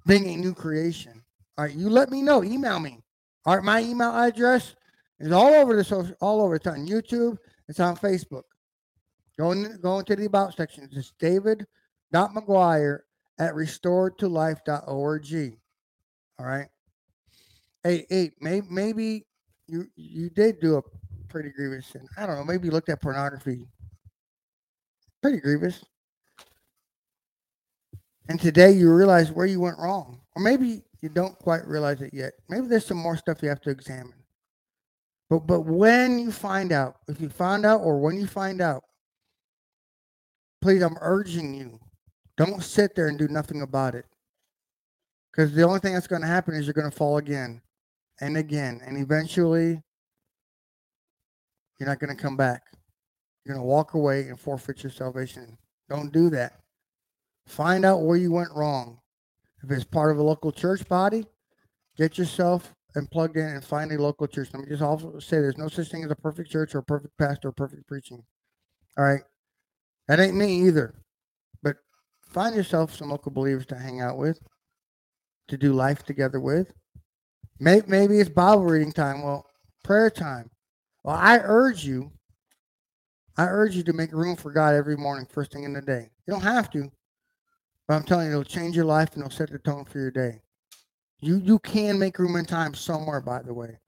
[0.05, 1.23] Being a new creation.
[1.57, 1.73] All right.
[1.73, 2.43] You let me know.
[2.43, 2.99] Email me.
[3.45, 3.63] All right.
[3.63, 4.75] My email address
[5.19, 6.55] is all over the social, all over.
[6.55, 7.37] It's on YouTube.
[7.69, 8.43] It's on Facebook.
[9.37, 10.89] Go, in, go into the about section.
[10.91, 11.65] It's David
[12.11, 12.99] dot David.McGuire
[13.39, 15.57] at restoredtolife.org.
[16.39, 16.67] All right.
[17.83, 19.25] Hey, hey, maybe, maybe
[19.67, 20.81] you you did do a
[21.27, 22.07] pretty grievous sin.
[22.17, 22.45] I don't know.
[22.45, 23.67] Maybe you looked at pornography.
[25.21, 25.83] Pretty grievous.
[28.29, 30.21] And today you realize where you went wrong.
[30.35, 32.33] Or maybe you don't quite realize it yet.
[32.47, 34.13] Maybe there's some more stuff you have to examine.
[35.29, 38.83] But but when you find out, if you find out or when you find out,
[40.61, 41.79] please, I'm urging you,
[42.37, 44.05] don't sit there and do nothing about it.
[45.31, 47.61] Because the only thing that's going to happen is you're going to fall again
[48.21, 48.81] and again.
[48.85, 49.81] And eventually,
[51.79, 52.61] you're not going to come back.
[53.43, 55.57] You're going to walk away and forfeit your salvation.
[55.89, 56.59] Don't do that.
[57.47, 58.99] Find out where you went wrong.
[59.63, 61.25] If it's part of a local church body,
[61.97, 64.49] get yourself and plugged in and find a local church.
[64.53, 66.83] Let me just also say there's no such thing as a perfect church or a
[66.83, 68.23] perfect pastor or perfect preaching.
[68.97, 69.21] All right.
[70.07, 70.95] That ain't me either.
[71.61, 71.77] But
[72.29, 74.39] find yourself some local believers to hang out with,
[75.47, 76.73] to do life together with.
[77.63, 79.23] Maybe, maybe it's Bible reading time.
[79.23, 79.45] Well,
[79.85, 80.51] prayer time.
[81.05, 82.11] Well, I urge you,
[83.37, 86.09] I urge you to make room for God every morning, first thing in the day.
[86.27, 86.91] You don't have to,
[87.87, 90.11] but I'm telling you, it'll change your life and it'll set the tone for your
[90.11, 90.41] day.
[91.21, 93.79] You you can make room in time somewhere, by the way.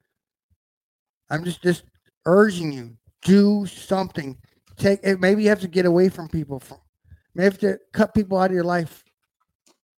[1.28, 1.84] I'm just just
[2.24, 4.38] urging you, do something.
[4.78, 5.04] Take.
[5.20, 6.60] Maybe you have to get away from people.
[6.60, 6.78] From
[7.34, 9.04] maybe you have to cut people out of your life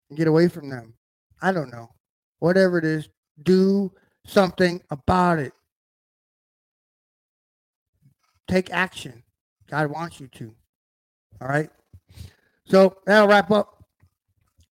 [0.08, 0.94] and get away from them.
[1.42, 1.90] I don't know.
[2.38, 3.10] Whatever it is,
[3.42, 3.92] do
[4.26, 5.52] something about it.
[8.48, 9.22] Take action.
[9.68, 10.54] God wants you to.
[11.40, 11.70] All right.
[12.64, 13.84] So that'll wrap up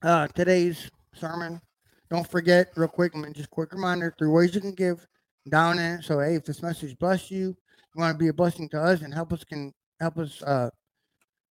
[0.01, 1.61] uh, today's sermon.
[2.09, 3.33] Don't forget, real quick, man.
[3.33, 5.05] just quick reminder: three ways you can give
[5.49, 6.01] down in.
[6.01, 9.01] So, hey, if this message blessed you, you want to be a blessing to us
[9.01, 10.69] and help us can help us uh,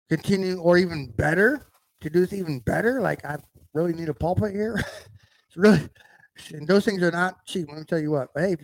[0.08, 1.66] continue, or even better,
[2.00, 3.00] to do this even better.
[3.00, 3.36] Like I
[3.74, 4.74] really need a pulpit here.
[5.48, 5.88] it's really,
[6.52, 7.66] and those things are not cheap.
[7.68, 8.28] Let me tell you what.
[8.34, 8.56] But hey,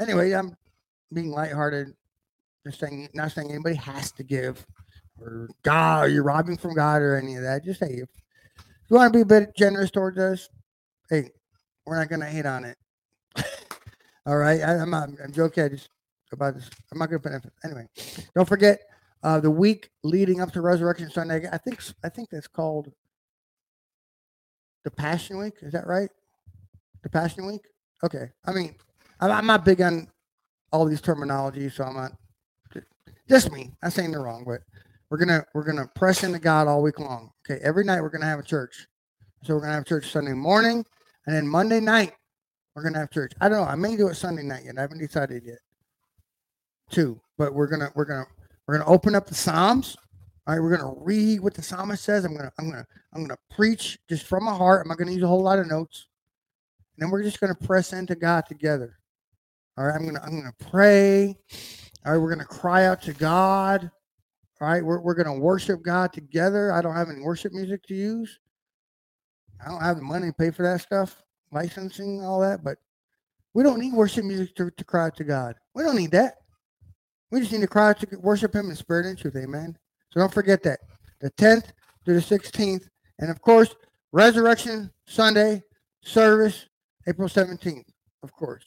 [0.00, 0.56] anyway, I'm
[1.12, 1.94] being lighthearted.
[2.64, 4.66] Just saying, not saying anybody has to give,
[5.20, 7.64] or God, or you're robbing from God, or any of that.
[7.64, 8.08] Just say if
[8.88, 10.48] you want to be a bit generous towards us,
[11.08, 11.30] hey,
[11.84, 12.76] we're not gonna hate on it.
[14.26, 15.08] All right, I, am not.
[15.22, 15.64] I'm joking.
[15.64, 15.88] I just
[16.32, 16.68] about this.
[16.92, 17.86] I'm not gonna put it anyway.
[18.34, 18.80] Don't forget
[19.22, 21.48] uh, the week leading up to Resurrection Sunday.
[21.50, 22.92] I think I think that's called
[24.84, 25.54] the Passion Week.
[25.62, 26.10] Is that right?
[27.06, 27.60] The Passion Week.
[28.02, 28.30] Okay.
[28.46, 28.74] I mean,
[29.20, 30.08] I'm, not big on
[30.72, 32.12] all these terminologies, so I'm not.
[33.28, 33.70] Just me.
[33.80, 34.62] I'm saying they're wrong, but
[35.08, 37.30] we're gonna we're gonna press into God all week long.
[37.48, 37.62] Okay.
[37.62, 38.88] Every night we're gonna have a church.
[39.44, 40.84] So we're gonna have church Sunday morning,
[41.26, 42.12] and then Monday night,
[42.74, 43.32] we're to have church.
[43.40, 43.70] I don't know.
[43.70, 44.76] I may do it Sunday night yet.
[44.76, 45.58] I haven't decided yet.
[46.90, 48.26] Two, but we're to, we're to,
[48.66, 49.96] we're to open up the Psalms.
[50.48, 50.60] All right.
[50.60, 52.24] We're to read what the psalmist says.
[52.24, 54.82] I'm to, I'm to, I'm to preach just from my heart.
[54.82, 56.06] I'm not to use a whole lot of notes.
[56.96, 58.98] And then we're just going to press into God together.
[59.76, 59.94] All right.
[59.94, 61.36] I'm going to, I'm going to pray.
[62.04, 62.18] All right.
[62.18, 63.90] We're going to cry out to God.
[64.60, 64.84] All right.
[64.84, 66.72] We're, we're going to worship God together.
[66.72, 68.38] I don't have any worship music to use.
[69.64, 72.78] I don't have the money to pay for that stuff, licensing, all that, but
[73.54, 75.54] we don't need worship music to, to cry to God.
[75.74, 76.34] We don't need that.
[77.30, 79.36] We just need to cry to worship Him in spirit and truth.
[79.36, 79.76] Amen.
[80.10, 80.80] So don't forget that.
[81.20, 81.72] The 10th
[82.04, 82.88] to the 16th.
[83.18, 83.74] And of course,
[84.12, 85.62] Resurrection Sunday
[86.02, 86.66] service,
[87.08, 87.84] April 17th,
[88.22, 88.64] of course.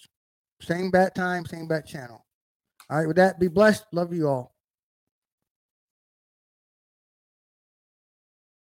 [0.62, 2.26] Same bat time, same bat channel.
[2.90, 3.86] All right, with that, be blessed.
[3.92, 4.56] Love you all.